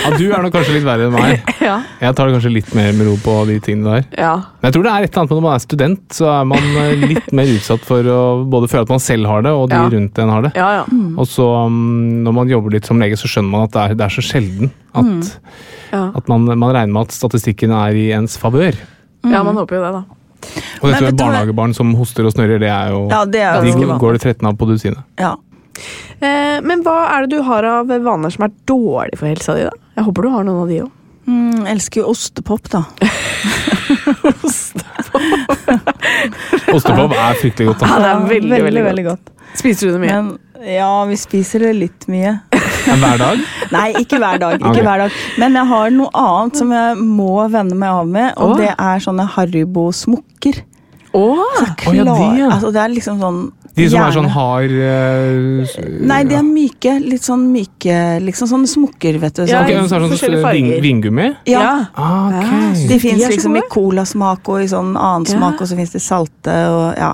[0.00, 1.52] Ja, du er nok kanskje litt verre enn meg.
[1.68, 1.76] ja.
[2.00, 4.08] Jeg tar det kanskje litt mer med ro på de tingene der.
[4.18, 4.32] ja.
[4.60, 6.44] Men jeg tror det er et eller annet med når man er student, så er
[6.50, 8.20] man eh, litt mer utsatt for å
[8.52, 9.88] både føle at man selv har det, og de Ja.
[9.94, 10.52] rundt en har det.
[10.58, 10.84] Ja, ja.
[11.16, 13.94] Og så mm, når man jobber litt som lege, så skjønner man at det er,
[14.02, 15.36] det er så sjelden at,
[15.94, 16.02] Ja.
[16.18, 18.74] at man, man regner med at statistikken er i ens favør.
[19.26, 20.02] ja, man håper jo det, da.
[20.80, 23.60] Og Men dette med barnehagebarn som hoster og snørrer, det er jo Ja, det er
[23.60, 25.02] jo de går det 13 av på dusinet.
[25.20, 25.34] Ja.
[26.20, 29.68] Eh, men hva er det du har av vaner som er dårlig for helsa di,
[29.68, 29.74] da?
[29.96, 30.90] Jeg håper du har noen av de òg.
[31.30, 32.84] Mm, elsker jo ostepop, da.
[36.74, 37.84] Ostepop er fryktelig godt.
[37.84, 39.32] Ja, det er veldig, veldig, veldig godt.
[39.58, 40.18] Spiser du det mye?
[40.22, 42.38] Men ja, vi spiser det litt mye.
[42.86, 43.44] Hver dag?
[43.76, 44.56] Nei, ikke hver dag.
[44.58, 44.82] ikke okay.
[44.86, 45.20] hver dag.
[45.38, 48.58] Men jeg har noe annet som jeg må vende meg av med, og oh.
[48.60, 50.64] det er sånne Haribo-smokker.
[51.12, 52.50] Åh, oh, ja, de, ja.
[52.54, 53.38] Altså, det er liksom sånn
[53.74, 55.72] De som er sånn hard uh,
[56.06, 56.92] Nei, de er myke.
[57.02, 59.42] Litt sånn myke Liksom sånne smokker, vet du.
[59.50, 59.88] Ja, Ok, Sånn.
[59.90, 60.84] så er det forskjellige sånn ving, farger.
[60.84, 61.26] vingummi?
[61.50, 61.64] Ja.
[61.98, 62.84] Ah, okay.
[62.84, 65.34] De de fins liksom i colasmak og i sånn annen Ja.
[65.34, 67.10] smak, og så fins det salte og ja.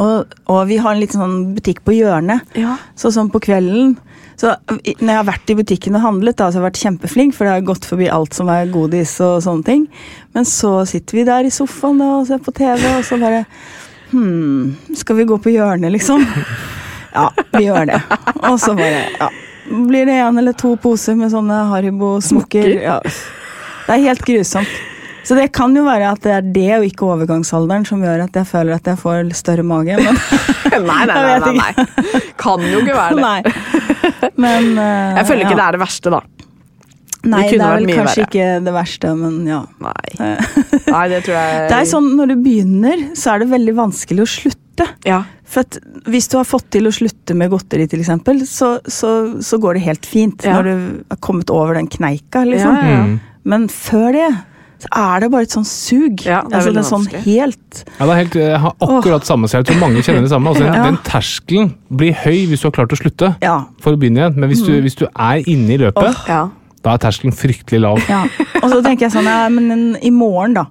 [0.00, 2.78] Og, og vi har en liten sånn butikk på hjørnet, Ja.
[2.96, 3.98] så sånn på kvelden
[4.40, 7.34] så Når jeg har vært i butikken og handlet, da, så har jeg vært kjempeflink,
[7.36, 9.86] for det har gått forbi alt som er godis og sånne ting.
[10.34, 13.44] Men så sitter vi der i sofaen da, og ser på TV, og så bare
[14.12, 16.24] Hm, skal vi gå på hjørnet, liksom?
[17.12, 17.98] Ja, vi gjør det.
[18.48, 19.26] Og så bare ja.
[19.68, 22.70] Blir det en eller to poser med sånne Haribo-smokker?
[22.80, 22.94] Ja.
[23.86, 24.72] Det er helt grusomt.
[25.22, 28.34] Så det kan jo være at det er det, og ikke overgangsalderen, som gjør at
[28.40, 29.94] jeg føler at jeg får større mage.
[30.00, 30.18] Men,
[30.88, 31.52] Nei, nei, nei.
[31.60, 32.22] Nei, nei.
[32.40, 33.22] Kan jo ikke være det.
[33.22, 33.81] nei.
[34.44, 35.60] Men uh, Jeg føler ikke ja.
[35.60, 36.22] det er det verste, da.
[37.22, 38.24] Nei, det det, er vel kanskje verre.
[38.26, 39.60] ikke det verste, men ja.
[39.84, 40.32] Nei.
[40.88, 44.24] Nei, det tror jeg Det er sånn når du begynner, så er det veldig vanskelig
[44.24, 44.88] å slutte.
[45.06, 45.20] Ja.
[45.46, 45.78] For at
[46.10, 49.78] hvis du har fått til å slutte med godteri, til eksempel, så, så, så går
[49.78, 50.56] det helt fint Ja.
[50.58, 52.74] når du har kommet over den kneika, liksom.
[52.74, 53.04] Ja, ja.
[53.06, 53.20] Mm.
[53.52, 54.26] Men før det
[54.82, 56.24] så er det bare et sånn sug.
[56.26, 59.28] Ja, det er altså, det er sånn helt Ja, det er helt, jeg har akkurat
[59.28, 60.50] samme, så jeg tror mange kjenner det samme.
[60.50, 60.82] Altså, den, Ja.
[60.90, 63.64] den terskelen blir høy hvis du har klart å slutte Ja.
[63.80, 64.82] for å begynne igjen, men hvis du, Mm.
[64.82, 66.48] hvis du er inne i løpet, ja.
[66.82, 67.98] da er terskelen fryktelig lav.
[68.08, 68.24] ja.
[68.62, 70.66] Og så tenker jeg sånn, ja, men i morgen, da.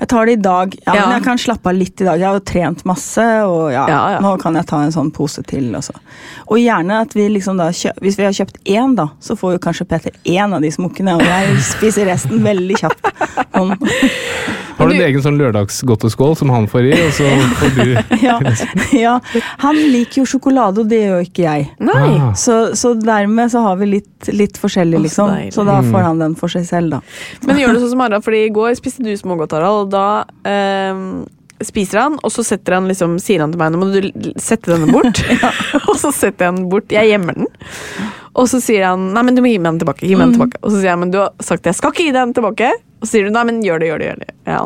[0.00, 0.74] Jeg tar det i dag.
[0.86, 1.00] Ja, Ja.
[1.06, 2.18] men jeg kan slappe av litt i dag.
[2.20, 4.20] Jeg har jo trent masse, og ja, Ja, ja.
[4.20, 5.72] nå kan jeg ta en sånn pose til.
[5.74, 5.94] Også.
[6.48, 9.58] og gjerne at vi liksom da Hvis vi har kjøpt én, da, så får jo
[9.58, 13.00] kanskje Peter én av de smokkene, og jeg spiser resten veldig kjapt.
[13.56, 13.76] Sånn.
[14.76, 17.24] Har du en egen sånn lørdagsgodteskål som han får i, og så
[17.56, 17.92] får du
[18.26, 18.34] Ja,
[18.92, 19.14] ja.
[19.62, 21.70] Han liker jo sjokolade, og det gjør ikke jeg.
[21.80, 22.10] Nei.
[22.20, 22.34] Ah.
[22.36, 25.32] Så, så dermed så har vi litt, litt forskjellig, liksom.
[25.52, 25.90] Så da Mm.
[25.92, 27.00] får han den for seg selv, da.
[27.46, 30.06] Men gjør du sånn som Harald, fordi i går spiste du smågodt, Harald, og da
[30.46, 31.00] eh,
[31.64, 34.72] spiser han, og så setter han liksom, sier han til meg nå må du sette
[34.72, 35.22] denne bort.
[35.88, 36.92] og så setter jeg den bort.
[36.92, 37.50] Jeg gjemmer den.
[38.36, 40.04] Og så sier han nei, men du må gi meg den tilbake.
[40.04, 40.58] Gi meg den tilbake.
[40.62, 42.68] Og så sier jeg men du har sagt jeg skal ikke gi deg den tilbake.
[42.96, 44.06] Og så sier du nei, men gjør det, gjør det.
[44.10, 44.30] gjør det.
[44.48, 44.60] Ja,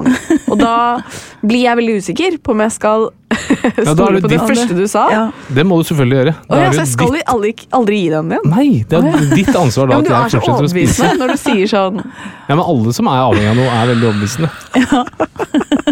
[0.51, 0.75] og da
[1.51, 4.77] blir jeg veldig usikker på om jeg skal da stole ja, på det ditt- første
[4.79, 5.05] du sa.
[5.11, 5.23] Ja.
[5.55, 6.35] Det må du selvfølgelig gjøre.
[6.47, 8.51] Da Da ja, så jeg skal ditt, aldri, aldri gi den igjen.
[8.55, 11.07] nei, det er ditt ansvar Ja, men du at er jeg så fortsetter å spise.
[11.07, 12.03] overbevisende når du sier sånn.
[12.51, 14.51] Ja, men alle som er avhengig av noe, er veldig overbevisende.
[14.79, 15.05] Ja,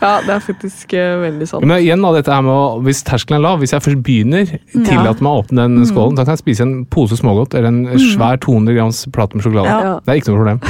[0.00, 1.64] det er faktisk uh, veldig sant.
[1.66, 4.46] Men igjen da, dette her med å, Hvis terskelen er lav, hvis jeg først begynner,
[4.72, 5.86] tillater meg å åpne den Mm.
[5.90, 9.44] skålen, da kan jeg spise en pose smågodt eller en svær 200 grams plate med
[9.46, 9.66] sjokolade.
[9.68, 9.94] Ja.
[10.04, 10.60] Det er ikke noe problem.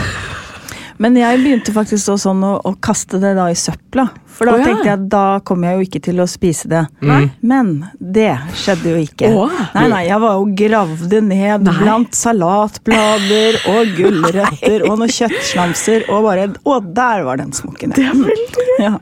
[1.03, 4.07] Men jeg begynte faktisk også sånn å, å kaste det da i søpla.
[4.37, 4.68] For da oh, ja.
[4.68, 6.82] tenkte jeg at da kommer jeg jo ikke til å spise det.
[7.01, 7.28] Mm.
[7.41, 9.30] Men det skjedde jo ikke.
[9.32, 9.55] Oh.
[9.72, 11.74] Nei, nei, jeg var jo gravde ned Nei.
[11.80, 17.97] blant salatblader og gulrøtter og noen kjøttslamser og bare Å, der var den smokken.
[17.97, 18.72] Det er veldig gøy.
[18.84, 18.95] Ja.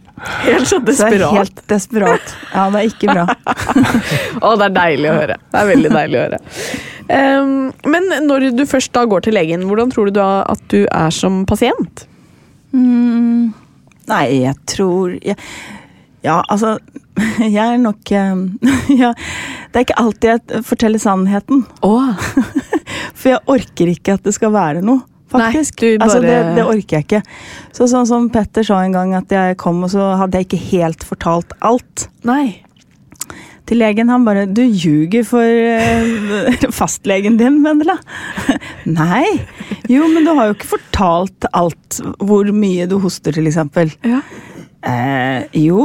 [0.44, 1.34] Helt så Så er desperat.
[1.34, 2.34] helt desperat.
[2.54, 3.26] Ja, det er ikke bra.
[4.46, 5.38] Å, det er deilig å høre.
[5.50, 6.42] Det er veldig deilig å høre.
[7.04, 7.50] Um,
[7.90, 11.12] men når du først da går til legen, hvordan tror du da at du er
[11.12, 12.06] som pasient?
[12.74, 13.52] Mm,
[14.10, 15.38] nei, jeg tror jeg,
[16.24, 16.78] Ja, altså
[17.56, 18.44] Jeg er nok eh,
[19.02, 19.12] ja,
[19.70, 21.64] Det er ikke alltid jeg forteller sannheten.
[21.82, 22.14] Oh.
[23.18, 25.04] For jeg orker ikke at det skal være noe.
[25.34, 25.80] Faktisk.
[25.82, 27.22] Nei, du altså, det, det orker jeg ikke.
[27.74, 30.62] Så sånn som Petter sa en gang, at jeg kom og så hadde jeg ikke
[30.68, 32.06] helt fortalt alt.
[32.28, 32.63] Nei.
[33.68, 34.10] Til legen.
[34.12, 37.98] Han bare 'Du ljuger for eh, fastlegen din, Vendela'.
[38.84, 39.24] Nei.
[39.88, 43.92] Jo, men du har jo ikke fortalt alt hvor mye du hoster, eksempel.
[44.04, 44.20] Ja.
[44.84, 45.80] Eh, jo,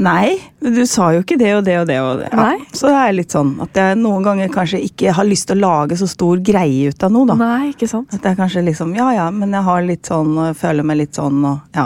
[0.00, 0.38] nei.
[0.64, 1.98] Du sa jo ikke det og det og det.
[2.00, 2.30] Og det.
[2.32, 2.46] Ja.
[2.72, 5.66] Så det er litt sånn at jeg noen ganger kanskje ikke har lyst til å
[5.66, 7.36] lage så stor greie ut av noe, da.
[7.36, 8.14] Nei, ikke sant.
[8.16, 11.18] At jeg kanskje liksom Ja ja, men jeg har litt sånn og føler meg litt
[11.18, 11.84] sånn og ja.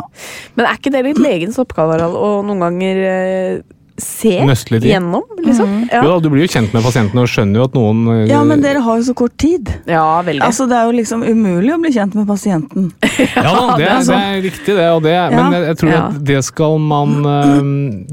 [0.55, 3.63] Men er ikke det litt legens oppgave, Harald, å noen ganger eh,
[3.99, 5.89] se gjennom, liksom?
[5.93, 6.03] Ja.
[6.05, 8.43] Jo da, du blir jo kjent med pasientene og skjønner jo at noen eh, Ja,
[8.45, 9.69] men dere har jo så kort tid.
[9.87, 10.43] ja, veldig.
[10.47, 12.91] Altså, Det er jo liksom umulig å bli kjent med pasienten.
[13.37, 14.89] Ja da, det, det er det er riktig, det.
[14.97, 16.01] Og det men jeg, jeg tror Ja.
[16.09, 17.61] at det skal man eh,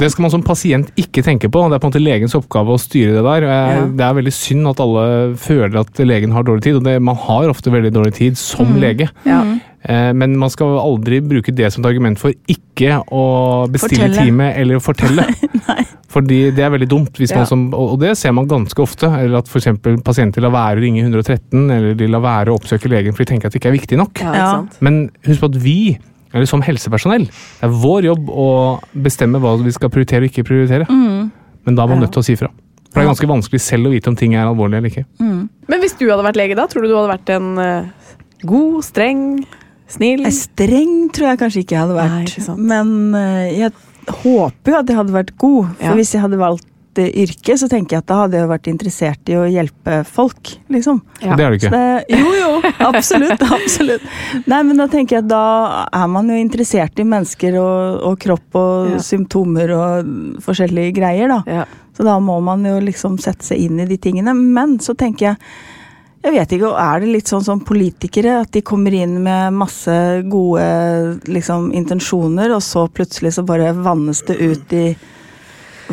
[0.04, 1.64] Det skal man som pasient ikke tenke på.
[1.70, 3.48] Det er på en måte legens oppgave å styre det der.
[3.50, 3.86] Jeg, Ja.
[4.00, 5.04] Det er veldig synd at alle
[5.40, 8.68] føler at legen har dårlig tid, og det, man har ofte veldig dårlig tid som
[8.70, 8.80] Mm.
[8.82, 9.10] lege.
[9.26, 9.44] ja.
[9.86, 14.26] Eh, Men man skal aldri bruke det som et argument for ikke å bestille Fortelle.
[14.26, 15.24] time eller å fortelle.
[16.10, 17.14] Fordi det er veldig dumt.
[17.22, 17.38] Hvis Ja.
[17.38, 19.06] man som, og det ser man ganske ofte.
[19.08, 22.58] eller At for eksempel pasienter lar være å ringe 113, eller de lar være å
[22.60, 24.20] oppsøke legen fordi de tenker at det ikke er viktig nok.
[24.20, 24.66] ja, Ja.
[24.82, 25.98] Men husk på at vi,
[26.34, 30.44] eller som helsepersonell, det er vår jobb å bestemme hva vi skal prioritere og ikke
[30.50, 30.88] prioritere.
[30.90, 32.06] Men da er man Ja.
[32.08, 32.50] nødt til å si fra.
[32.92, 35.06] For det er ganske vanskelig selv å vite om ting er alvorlig eller ikke.
[35.20, 37.84] Men hvis du hadde vært lege da, tror du du hadde vært en eh,
[38.46, 39.46] god, streng,
[39.90, 42.18] snill Eh, Streng tror jeg kanskje ikke jeg hadde vært.
[42.18, 42.60] Nei, ikke sant.
[42.72, 43.72] Men eh, jeg
[44.24, 45.72] håper jo at jeg hadde vært god.
[45.78, 45.96] For Ja.
[46.00, 46.66] hvis jeg hadde valgt
[47.00, 50.98] yrke, så tenker jeg at da hadde jeg vært interessert i å hjelpe folk, liksom.
[51.24, 51.36] Ja.
[51.40, 51.70] Det er du ikke.
[51.72, 52.50] det, jo, jo,
[52.90, 53.44] absolutt.
[53.46, 54.02] absolutt.
[54.52, 58.18] Nei, men da tenker jeg at da er man jo interessert i mennesker og, og
[58.20, 59.00] kropp og Ja.
[59.06, 60.12] symptomer og
[60.44, 61.40] forskjellige greier, da.
[61.48, 61.66] Ja.
[61.96, 64.36] Så da må man jo liksom sette seg inn i de tingene.
[64.36, 65.38] Men så tenker jeg
[66.20, 69.56] jeg vet ikke, og Er det litt sånn som politikere, at de kommer inn med
[69.56, 69.94] masse
[70.28, 70.66] gode
[71.32, 74.86] liksom, intensjoner, og så plutselig så bare vannes det ut i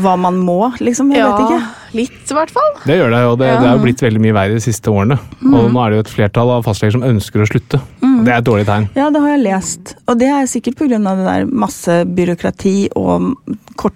[0.03, 1.12] hva man må, liksom?
[1.14, 1.61] Jeg vet ikke.
[1.95, 2.72] Litt i hvert fall.
[2.87, 3.61] Det gjør det, og det, Ja.
[3.61, 5.18] det er jo blitt veldig mye verre de siste årene.
[5.45, 7.80] Og nå er det jo et flertall av fastleger som ønsker å slutte.
[8.03, 8.89] Og Det er et dårlig tegn.
[8.97, 9.95] Ja, det har jeg lest.
[10.09, 10.89] Og det er sikkert pga.
[10.97, 13.37] det der masse byråkrati og
[13.76, 13.95] kort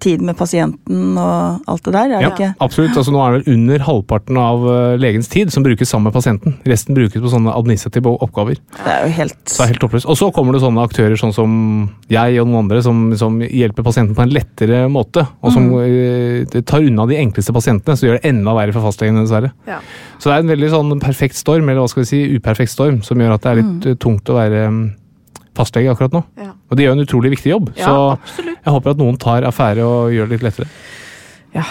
[0.00, 2.04] tid med pasienten og alt det der.
[2.04, 2.54] Er det Ja, ikke?
[2.64, 2.96] absolutt.
[2.96, 6.14] Altså, nå er det vel under halvparten av eh, legens tid som brukes sammen med
[6.16, 6.56] pasienten.
[6.64, 8.56] Resten brukes på sånne administrative oppgaver.
[8.78, 10.08] Det er jo helt Så det er helt toppløst.
[10.08, 13.84] Og så kommer det sånne aktører sånn som jeg og noen andre som, som hjelper
[13.84, 15.26] pasienten på en lettere måte.
[15.44, 16.64] Og som mm.
[16.64, 19.52] tar unna de enkleste pasientene, så gjør det enda verre for fastlegene, dessverre.
[19.68, 19.80] Ja.
[20.18, 23.00] Så det er en veldig sånn perfekt storm, eller hva skal vi si, uperfekt storm,
[23.06, 24.00] som gjør at det er litt mm.
[24.02, 24.80] tungt å være mm,
[25.58, 26.24] fastlege akkurat nå.
[26.40, 26.54] Ja.
[26.70, 28.58] Og de gjør en utrolig viktig jobb, så absolutt.
[28.58, 30.70] jeg håper at noen tar affære og gjør det litt lettere.
[31.54, 31.64] Ja.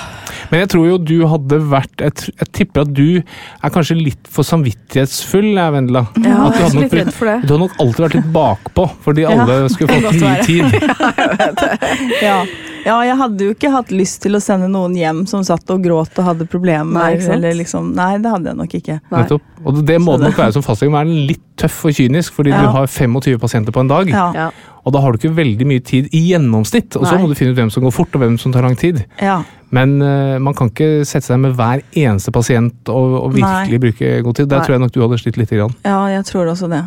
[0.51, 4.27] Men jeg tror jo du hadde vært Jeg, jeg tipper at du er kanskje litt
[4.27, 6.01] for samvittighetsfull, jeg, Vendela.
[6.19, 7.35] Ja, at du jeg er hadde nok litt redd for det.
[7.47, 10.65] Du har nok alltid vært litt bakpå, fordi Ja, alle skulle fått mye tid.
[12.23, 12.45] Ja.
[12.85, 15.83] ja, jeg hadde jo ikke hatt lyst til å sende noen hjem som satt og
[15.83, 16.95] gråt og hadde problemer.
[16.95, 18.97] Nei, eller liksom, nei, det hadde jeg nok ikke.
[19.11, 19.21] Nei.
[19.23, 19.45] Nettopp.
[19.63, 22.51] Og det må det det- nok være som fastlege, være litt tøff og kynisk, fordi
[22.51, 22.61] Ja.
[22.63, 24.09] du har 25 pasienter på en dag.
[24.09, 24.49] Ja, Ja.
[24.85, 27.51] Og da har du ikke veldig mye tid i gjennomsnitt, og så må du finne
[27.51, 29.05] ut hvem som går fort og hvem som tar lang tid.
[29.21, 29.43] ja.
[29.75, 33.81] Men eh, man kan ikke sette seg med hver eneste pasient og, og virkelig Nei.
[33.85, 34.49] bruke god tid.
[34.49, 34.65] Der Nei.
[34.65, 35.75] tror jeg nok du hadde slitt lite grann.
[35.85, 36.83] ja, jeg tror også det.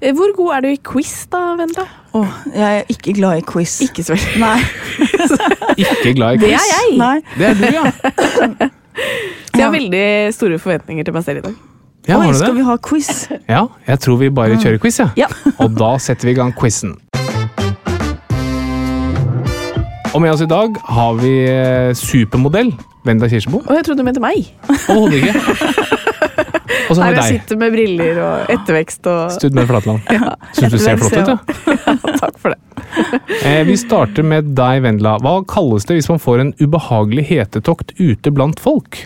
[0.00, 1.84] Eh, Hvor god er du i quiz, da, Vendela?
[2.16, 3.74] Åh, jeg er ikke glad i quiz.
[3.84, 4.40] Ikke så veldig.
[4.40, 4.60] Nei.
[5.84, 6.48] Ikke glad i quiz?
[6.48, 6.96] Det er jeg!
[6.98, 7.16] nei.
[7.36, 8.70] Det er du, ja.
[9.50, 11.54] Så jeg har veldig store forventninger til meg selv i dag.
[12.08, 13.10] ja Oi, har du skal vi ha quiz?
[13.48, 15.10] Ja, jeg tror vi bare kjører quiz, ja.
[15.20, 15.28] Ja.
[15.60, 16.96] Og da setter vi i gang quizen.
[20.10, 22.72] Og med oss i dag har vi eh, supermodell
[23.06, 23.60] Vendela Kirsebo.
[23.62, 24.48] Og jeg trodde du mente meg.
[24.90, 25.34] Overhodet ikke.
[26.90, 27.22] Og så har vi deg.
[27.22, 30.00] jeg sitter med briller og ettervekst og Stud med Flatland.
[30.56, 31.34] Syns du ser flott ut, du.
[32.22, 32.58] Takk for det.
[33.46, 35.12] Eh, vi starter med deg, Vendela.
[35.22, 38.98] Hva kalles det hvis man får en ubehagelig hetetokt ute blant folk?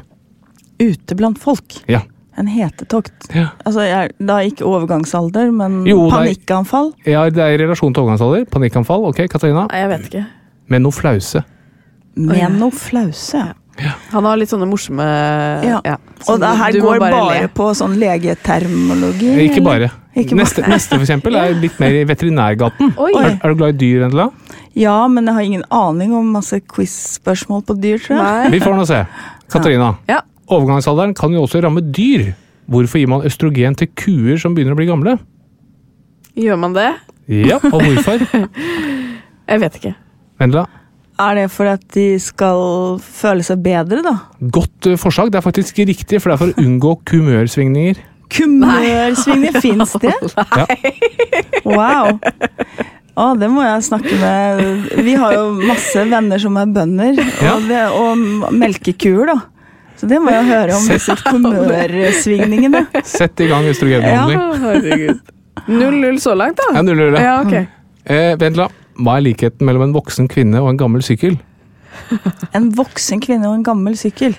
[0.80, 1.76] Ute blant folk.
[1.92, 2.00] Ja.
[2.40, 3.28] En hetetokt.
[3.36, 3.50] Ja.
[3.68, 6.88] Altså, jeg er da ikke overgangsalder, men Jo, det er- panikkanfall.
[7.07, 8.48] ja, det er i relasjon til overgangsalder.
[8.57, 9.05] Panikkanfall.
[9.12, 9.66] Ok, Katarina.
[9.76, 10.24] Jeg vet ikke.
[10.70, 11.44] Med noe flause.
[12.16, 13.42] Med noe flause.
[14.12, 15.02] Han har litt sånne morsomme
[15.66, 15.96] Ja.
[16.22, 17.48] som Og det her går bare, le.
[17.48, 19.32] på sånn legetermologi?
[19.48, 19.88] Ikke bare.
[20.14, 20.44] Ikke bare.
[20.44, 22.92] Neste, neste for eksempel, er litt mer i veterinærgaten.
[22.94, 24.28] Er, er du glad i dyr, Vendela?
[24.78, 28.22] Ja, men jeg har ingen aning om masse quiz-spørsmål på dyr, tror jeg.
[28.22, 28.50] Nei.
[28.54, 29.02] Vi får nå se.
[29.50, 29.96] Katarina.
[30.08, 30.20] Ja.
[30.54, 32.32] Overgangsalderen kan jo også ramme dyr.
[32.70, 35.18] Hvorfor gir man østrogen til kuer som begynner å bli gamle?
[36.38, 36.92] Gjør man det?
[37.28, 38.22] Ja, og hvorfor?
[39.50, 39.94] Jeg vet ikke.
[40.41, 40.64] Vendela?
[41.22, 44.14] Er det for at de skal føle seg bedre, da?
[44.55, 45.30] Godt uh, forslag.
[45.30, 48.01] Det er faktisk riktig, for det er for å unngå kumørsvingninger.
[48.35, 50.14] Kumørsvingninger, fins det?
[50.59, 50.93] Nei!
[51.68, 52.18] Wow.
[53.14, 57.53] Å, det må jeg snakke med Vi har jo masse venner som er bønder, Ja.
[57.55, 59.37] og, det, og melkekuer, da.
[60.01, 62.89] Så det må jeg høre om, disse kumørsvingningene.
[63.07, 64.64] Sett i gang østrogenbehandling.
[64.64, 65.22] Herregud.
[65.70, 66.72] 0-0 så langt, da.
[66.74, 67.37] Ja, null, null, ja.
[67.45, 67.68] okay.
[68.03, 68.66] Eh, Vendela,
[69.01, 71.38] hva er likheten mellom en voksen kvinne og en gammel sykkel?
[72.59, 74.34] En voksen kvinne og en gammel sykkel.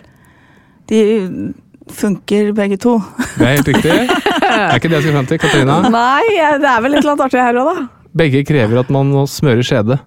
[0.91, 0.99] De
[1.91, 2.97] funker begge to.
[3.37, 3.91] Det er helt riktig.
[3.95, 5.77] er ikke det jeg skal fram til, Katarina?
[5.95, 6.23] Nei,
[6.61, 7.85] det er vel et eller annet artig her òg, da.
[8.15, 9.99] Begge krever at man må smøre skjede.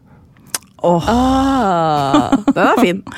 [0.87, 3.01] Åh, Ah, den er fin.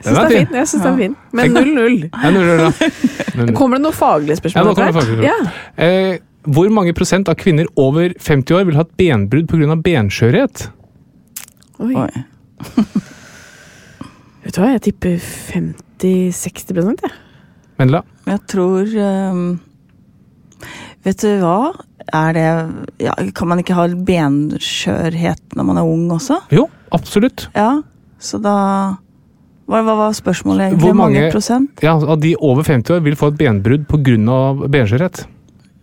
[0.00, 0.54] Den Syns er er fin.
[0.56, 1.14] Jeg syns den er fin.
[1.36, 1.96] Men 0-0.
[2.08, 4.64] Ja, gjør det noe faglig Kommer faglige Ja, spørsmål?
[4.64, 5.50] nå kommer det faglig spørsmål.
[5.76, 6.14] eh,
[6.48, 9.76] hvor mange prosent av kvinner over 50 år vil ha et benbrudd pga.
[9.84, 10.68] benskjørhet?
[11.80, 11.94] Oi.
[11.96, 12.10] oi.
[14.44, 17.12] Vet du hva, jeg tipper 50-60 jeg.
[17.80, 18.02] Vendela?
[18.28, 18.88] Jeg tror
[19.32, 19.44] um,
[21.04, 21.72] Vet du hva?
[22.10, 22.46] Er det
[23.04, 26.40] ja, Kan man ikke ha benskjørhet når man er ung også?
[26.52, 26.66] Jo,
[26.96, 27.46] absolutt.
[27.56, 27.82] Ja,
[28.20, 28.54] så da
[29.70, 30.88] Hva, hva var spørsmålet egentlig?
[30.88, 31.84] Hvor mange- prosent?
[31.84, 34.40] Ja, Av de over 50 år vil få et benbrudd pga.
[34.68, 35.24] benskjørhet.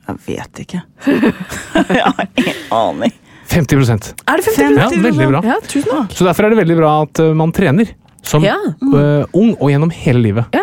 [0.08, 0.82] Jeg vet ikke.
[1.98, 3.14] jeg har ingen aning.
[3.48, 5.42] 50% Er det 50 Fem- Ja, veldig bra.
[5.48, 6.12] Ja, tusen takk.
[6.16, 7.94] Så derfor er det veldig bra at eh, man trener.
[8.28, 8.58] Som Ja.
[8.82, 10.58] eh, ung og gjennom hele livet.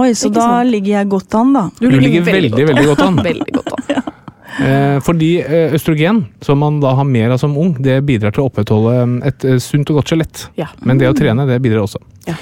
[0.00, 0.70] Oi, så Ikke da sant.
[0.72, 1.62] ligger jeg godt an, da.
[1.80, 3.20] Du ligger veldig, veldig godt an.
[3.30, 4.02] Veldig godt an.
[4.60, 8.42] Eh, fordi eh, østrogen, som man da har mer av som ung, det bidrar til
[8.42, 10.42] å opprettholde eh, et eh, sunt og godt skjelett.
[10.58, 10.66] Ja.
[10.84, 12.00] Men det å trene, det bidrar også.
[12.26, 12.34] Ja.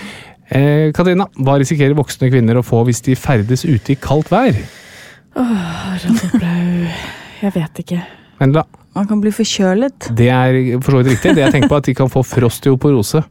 [0.49, 4.57] Eh, Katarina, hva risikerer voksne kvinner å få hvis de ferdes ute i kaldt vær?
[5.39, 6.93] Blau.
[7.43, 8.03] Jeg vet ikke.
[8.41, 8.65] Vendela,
[8.95, 10.09] Man kan bli forkjølet.
[10.19, 11.35] det er for så vidt riktig.
[11.37, 13.23] Det jeg tenker på, er at de kan få frosteoporose.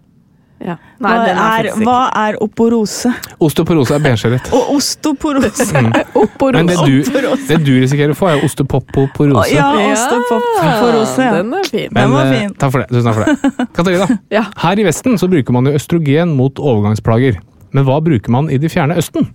[0.57, 0.73] Ja.
[0.97, 3.11] Hva Nei, den er er, faktisk hva er oporose?
[3.45, 4.47] Osteoporose er benskjørhet.
[4.57, 5.67] Og osteoporose.
[6.17, 6.55] Oporose.
[6.57, 6.95] Men det du,
[7.51, 9.51] det du risikerer å få, er ostepopoporose.
[9.53, 11.21] Ja, osteoporose.
[11.27, 11.35] Ja.
[11.37, 11.91] Den er fin.
[11.93, 12.55] Den var eh, fin.
[12.57, 12.87] Takk for det.
[12.89, 13.67] Tusen takk for det.
[13.77, 14.07] Katarina,
[14.39, 14.45] Ja.
[14.63, 17.37] her i Vesten så bruker man jo østrogen mot overgangsplager.
[17.77, 19.29] Men hva bruker man i det fjerne Østen?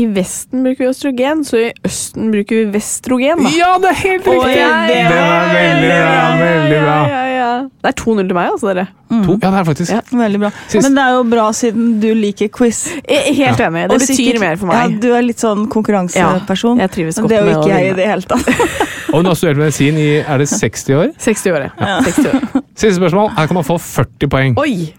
[0.00, 3.42] I Vesten bruker vi østrogen, så i Østen bruker vi vestrogen.
[3.44, 3.50] Da.
[3.52, 4.54] Ja, det er helt riktig!
[4.54, 6.22] det Det var veldig bra.
[6.40, 6.94] Veldig bra.
[7.10, 7.50] Ja, ja, ja.
[7.84, 8.86] Det er 2-0 til meg, altså, dere.
[9.10, 9.92] To, ja, det er faktisk.
[9.92, 10.00] Ja.
[10.22, 10.50] Veldig bra.
[10.72, 12.80] Sist- Men det er jo bra siden du liker quiz.
[13.10, 13.82] Jeg helt enig.
[13.90, 14.80] Det Og betyr sikkert- mer for meg.
[14.80, 16.78] Ja, du er litt sånn konkurranseperson.
[16.80, 18.48] Ja, jeg trives godt med det Det er jo ikke jeg i det hele tatt.
[19.12, 21.08] Og hun har studert medisin i er det 60 år.
[21.18, 22.00] 60 år, ja.
[22.06, 22.62] 60 år.
[22.78, 23.32] Siste spørsmål.
[23.36, 24.56] Her kan man få 40 poeng.
[24.62, 24.94] Oi!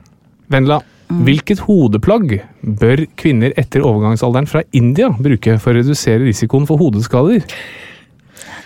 [0.51, 0.81] Vendela,
[1.25, 2.37] hvilket hodeplagg
[2.81, 7.43] bør kvinner etter overgangsalderen fra India bruke for å redusere risikoen for hodeskader?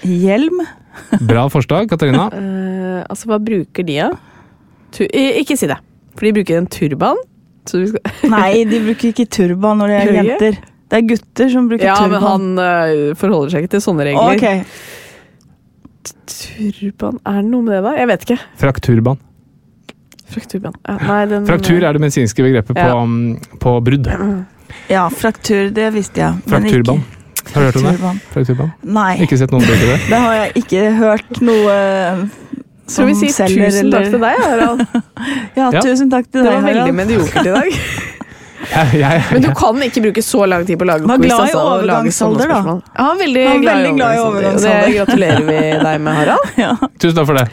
[0.05, 0.61] Hjelm?
[1.25, 2.27] Bra forslag, Katarina.
[2.31, 4.19] Uh, altså, hva bruker de, av?
[4.95, 5.79] Tu eh, ikke si det.
[6.15, 7.19] For de bruker en turban.
[7.65, 10.59] Så vi skal Nei, de bruker ikke turban når de er jenter.
[10.85, 14.37] Det er gutter som bruker Ja, men han uh, forholder seg ikke til sånne regler.
[14.37, 14.61] Okay.
[16.29, 17.95] Turban Er det noe med det, da?
[17.97, 18.37] Jeg vet ikke.
[18.61, 19.24] Frakturban.
[20.31, 20.73] Frakturban.
[20.87, 22.95] Ja, nei, den, Fraktur er det medisinske begrepet på, Ja.
[23.01, 24.09] um, på brudd.
[24.89, 26.39] Ja, fraktur, det visste jeg.
[26.45, 27.03] men Frakturban.
[27.53, 27.91] Har du hørt om det?
[27.93, 28.19] Frakturban.
[28.33, 28.71] Frakturban?
[28.83, 29.99] Nei, Ikke sett noen bruke det?
[30.11, 31.75] det har jeg ikke hørt noe
[32.25, 32.29] som
[32.85, 34.83] Skal som vi si tusen takk til deg, Harald?
[35.59, 36.99] Ja, tusen takk til deg Det var veldig Harald.
[36.99, 37.79] mediokert i dag.
[38.71, 41.21] Jeg, jeg, Men du kan ikke bruke så lang tid på å lage quiz.
[41.21, 42.75] glad i altså, overgangsalder, da.
[42.95, 44.85] Ja, veldig, Han er glad, veldig glad i overgangsalder.
[44.87, 46.51] det gratulerer vi deg med, Harald.
[46.65, 46.73] Ja.
[46.97, 47.47] Tusen takk for det.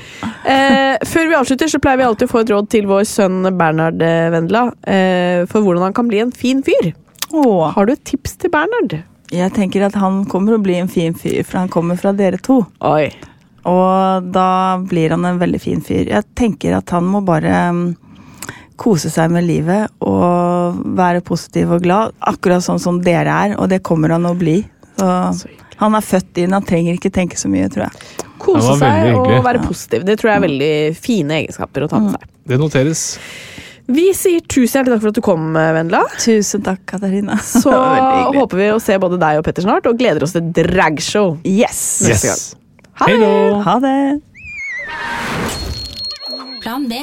[0.49, 3.41] Eh, før vi avslutter, så pleier vi alltid å få et råd til vår sønn
[3.59, 6.93] Bernhard eh, Vendela eh, for hvordan han kan bli en fin fyr.
[7.33, 9.03] Åh, Har du et tips til Bernhard?
[9.33, 12.37] jeg tenker at han kommer å bli en fin fyr, for han kommer fra dere
[12.37, 12.59] to.
[12.85, 13.07] Oi.
[13.69, 16.11] Og da blir han en veldig fin fyr.
[16.11, 17.85] Jeg tenker at han må bare mm,
[18.83, 22.17] kose seg med livet og være positiv og glad.
[22.33, 24.61] Akkurat sånn som dere er, og det kommer han å bli.
[24.99, 25.09] Så
[25.39, 25.49] Så
[25.83, 28.27] han er født inn, han trenger ikke tenke så mye, tror jeg.
[28.43, 30.05] Kose seg og være positiv.
[30.07, 32.29] Det tror jeg er veldig fine egenskaper å ta med seg.
[32.51, 33.03] Det noteres.
[33.93, 36.05] Vi sier tusen hjertelig takk for at du kom, Vendela.
[36.23, 37.39] Tusen takk, Katarina.
[37.43, 37.73] Så
[38.39, 41.35] håper vi å se både deg og Petter snart, og gleder oss til dragshow.
[41.49, 41.81] Yes!
[42.07, 42.45] Neste gang.
[43.03, 43.33] Ha det!
[43.67, 43.99] Ha det!
[46.63, 47.03] Plan B.